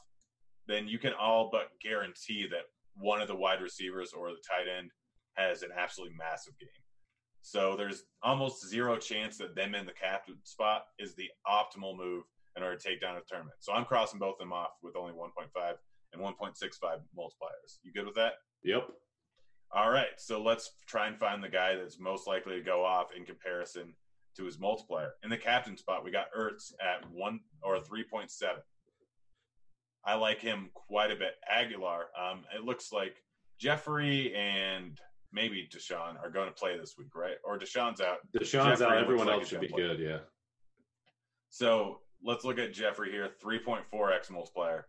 [0.68, 2.64] then you can all but guarantee that
[2.96, 4.90] one of the wide receivers or the tight end
[5.34, 6.70] has an absolutely massive game.
[7.42, 12.24] So there's almost zero chance that them in the captain spot is the optimal move
[12.58, 13.58] in order to take down a tournament.
[13.60, 15.74] So I'm crossing both of them off with only 1.5
[16.14, 16.56] and 1.65
[17.16, 17.78] multipliers.
[17.84, 18.34] You good with that?
[18.64, 18.88] Yep.
[19.76, 20.08] All right.
[20.18, 23.94] So let's try and find the guy that's most likely to go off in comparison
[24.38, 25.12] to his multiplier.
[25.24, 28.30] In the captain spot, we got Ertz at one or 3.7.
[30.06, 31.34] I like him quite a bit.
[31.52, 33.18] Agholor, um, it looks like
[33.60, 35.00] Jeffery and
[35.34, 37.36] maybe DeSean are going to play this week, right?
[37.44, 38.20] Or DeSean's out.
[38.34, 39.04] DeSean's Jeffery out.
[39.04, 40.00] Everyone else he's should be good.
[40.00, 40.20] Yeah.
[41.50, 44.86] So let's look at Jeffery here 3.4x multiplier.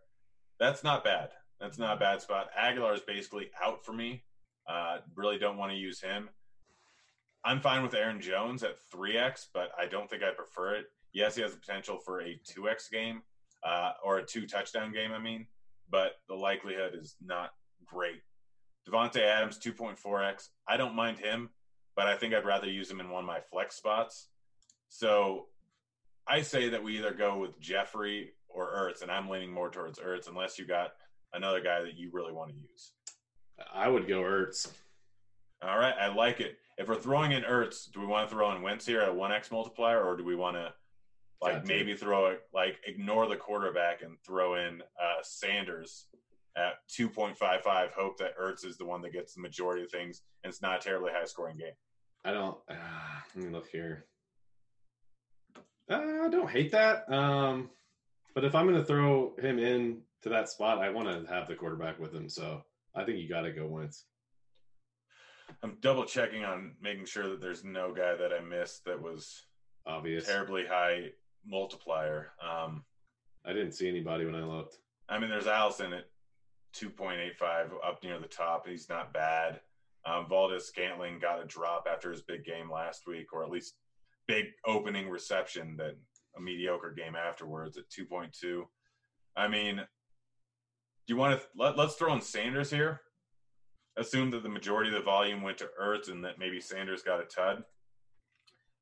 [0.59, 1.29] That's not bad.
[1.59, 2.49] That's not a bad spot.
[2.57, 4.23] Agholor is basically out for me.
[4.67, 6.29] Uh, really don't want to use him.
[7.45, 10.85] I'm fine with Aaron Jones at 3x, but I don't think I prefer it.
[11.13, 13.21] Yes, he has the potential for a 2x game
[13.63, 15.47] uh, or a two touchdown game, I mean,
[15.89, 17.51] but the likelihood is not
[17.85, 18.21] great.
[18.87, 20.49] Davante Adams, 2.4x.
[20.67, 21.49] I don't mind him,
[21.95, 24.27] but I think I'd rather use him in one of my flex spots.
[24.89, 25.47] So
[26.27, 29.99] I say that we either go with Jeffery or Ertz, and I'm leaning more towards
[29.99, 30.91] Ertz unless you got
[31.33, 32.91] another guy that you really want to use.
[33.73, 34.69] I would go Ertz.
[35.61, 36.57] All right, I like it.
[36.77, 39.51] If we're throwing in Ertz, do we want to throw in Wentz here at 1x
[39.51, 40.73] multiplier, or do we want to
[41.41, 41.67] like Got to.
[41.67, 46.07] maybe throw it like ignore the quarterback and throw in uh, Sanders
[46.55, 50.49] at 2.55, hope that Ertz is the one that gets the majority of things, and
[50.51, 51.73] it's not a terribly high scoring game.
[52.25, 52.57] I don't.
[52.69, 52.75] Uh,
[53.35, 54.05] let me look here.
[55.89, 57.11] Uh, I don't hate that.
[57.11, 57.69] Um,
[58.33, 61.47] but if I'm going to throw him in to that spot, I want to have
[61.47, 62.27] the quarterback with him.
[62.27, 62.63] So
[62.97, 64.05] I think you got to go Wentz.
[65.63, 69.43] I'm double checking on making sure that there's no guy that I missed that was
[69.85, 70.25] Obvious.
[70.25, 71.11] terribly high
[71.45, 72.31] multiplier.
[72.41, 72.83] Um,
[73.45, 74.79] I didn't see anybody when I looked.
[75.07, 76.05] I mean, there's Allison at
[76.75, 78.67] 2.85 up near the top.
[78.67, 79.61] He's not bad.
[80.05, 83.75] Um, Valdes-Scantling got a drop after his big game last week, or at least
[84.27, 85.93] big opening reception, then
[86.35, 88.63] a mediocre game afterwards at 2.2.
[89.35, 89.81] I mean,
[91.07, 93.01] do you want to let, let's throw in Sanders here?
[93.97, 97.21] Assume that the majority of the volume went to Ertz and that maybe Sanders got
[97.21, 97.63] a tud.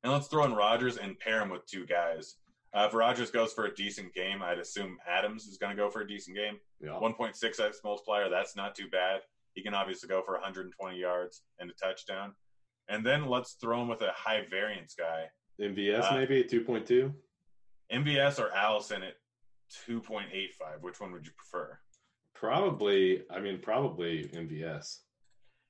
[0.02, 2.36] And let's throw in Rodgers and pair him with two guys.
[2.74, 5.88] Uh, if Rodgers goes for a decent game, I'd assume Adams is going to go
[5.88, 6.58] for a decent game.
[6.80, 6.90] Yeah.
[6.90, 9.20] 1.6x multiplier, that's not too bad.
[9.54, 12.34] He can obviously go for 120 yards and a touchdown.
[12.88, 15.24] And then let's throw him with a high variance guy.
[15.60, 17.12] MVS Uh, maybe at 2.2.
[17.90, 19.14] MVS or Allison at
[19.88, 20.82] 2.85.
[20.82, 21.78] Which one would you prefer?
[22.38, 23.22] Probably.
[23.30, 24.98] I mean, probably MVS.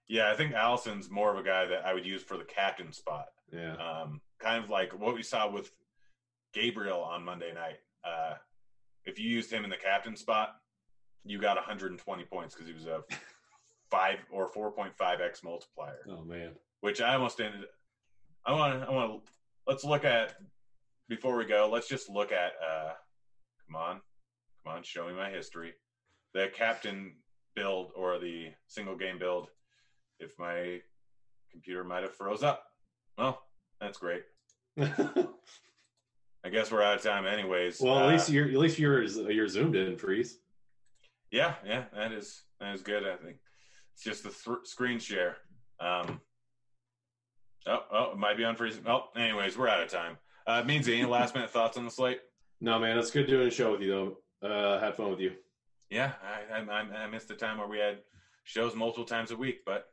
[0.08, 2.92] Yeah, I think Allison's more of a guy that I would use for the captain
[2.92, 3.26] spot.
[3.52, 3.74] Yeah.
[3.76, 5.70] Um, kind of like what we saw with
[6.52, 7.78] Gabriel on Monday night.
[8.04, 8.34] Uh,
[9.04, 10.56] if you used him in the captain spot,
[11.24, 13.02] you got 120 points because he was a
[13.90, 15.98] five or 4.5x multiplier.
[16.08, 16.52] Oh man.
[16.80, 17.64] which I almost ended.
[18.44, 18.88] I want to.
[18.88, 19.22] I want.
[19.66, 20.34] Let's look at
[21.08, 21.68] before we go.
[21.72, 22.52] Let's just look at.
[22.64, 22.92] uh
[23.66, 24.00] Come on,
[24.64, 25.72] come on, show me my history.
[26.37, 27.14] The captain
[27.55, 29.49] build or the single game build.
[30.20, 30.80] If my
[31.51, 32.62] computer might have froze up,
[33.16, 33.41] well,
[33.80, 34.22] that's great.
[34.78, 37.80] I guess we're out of time, anyways.
[37.80, 40.37] well, at Uh, least you're at least you're you're zoomed in, freeze.
[41.30, 43.03] Yeah, yeah, that is that is good.
[43.07, 43.39] I think
[43.95, 45.39] it's just the th- screen share.
[45.80, 46.20] Um,
[47.66, 48.87] oh, oh, it might be unfreezing.
[48.87, 50.18] Oh, anyways, we're out of time.
[50.47, 52.20] Uh, means any last minute thoughts on the slate?
[52.61, 54.47] No, man, it's good doing a show with you though.
[54.49, 55.32] Uh, had fun with you.
[55.91, 57.99] Yeah, I, I, I missed the time where we had
[58.45, 59.87] shows multiple times a week, but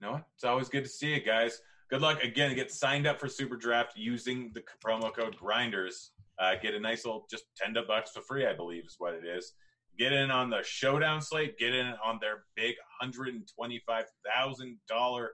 [0.00, 0.24] you know what?
[0.34, 1.60] It's always good to see you guys.
[1.88, 2.54] Good luck again.
[2.54, 6.12] Get signed up for Super Draft using the promo code Grinders.
[6.38, 9.24] Uh, get a nice little just ten bucks for free, I believe, is what it
[9.24, 9.52] is.
[9.98, 11.58] Get in on the showdown slate.
[11.58, 15.32] Get in on their big hundred and twenty-five thousand dollar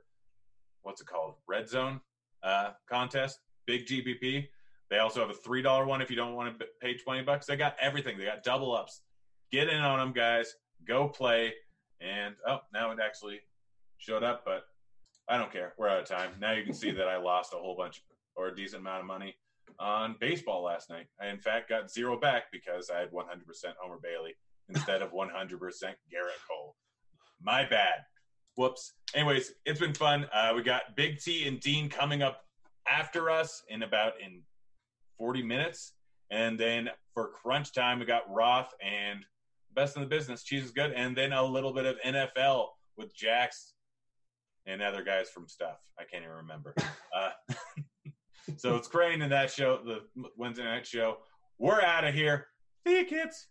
[0.82, 2.00] what's it called red zone
[2.42, 3.38] uh, contest.
[3.66, 4.46] Big GPP.
[4.88, 7.46] They also have a three dollar one if you don't want to pay twenty bucks.
[7.46, 8.18] They got everything.
[8.18, 9.02] They got double ups.
[9.52, 10.54] Get in on them, guys.
[10.86, 11.52] Go play.
[12.00, 13.40] And oh, now it actually
[13.98, 14.64] showed up, but
[15.28, 15.72] I don't care.
[15.78, 16.32] We're out of time.
[16.40, 18.02] Now you can see that I lost a whole bunch
[18.36, 19.36] or a decent amount of money
[19.78, 21.06] on baseball last night.
[21.20, 23.24] I, in fact, got zero back because I had 100%
[23.78, 24.34] Homer Bailey
[24.68, 26.76] instead of 100% Gerrit Cole.
[27.40, 28.04] My bad.
[28.56, 28.94] Whoops.
[29.14, 30.26] Anyways, it's been fun.
[30.32, 32.44] Uh, we got Big T and Dean coming up
[32.88, 34.42] after us in about in
[35.18, 35.92] 40 minutes.
[36.30, 39.24] And then for crunch time, we got Roth and
[39.76, 40.42] best in the business.
[40.42, 40.92] Cheese is good.
[40.92, 42.66] And then a little bit of NFL
[42.96, 43.74] with Jax
[44.66, 45.76] and other guys from stuff.
[45.98, 46.74] I can't even remember.
[47.16, 47.30] Uh,
[48.58, 50.00] so it's Crane in that show, the
[50.36, 51.16] Wednesday night show.
[51.58, 52.48] We're out of here.
[52.86, 53.46] See you, kids.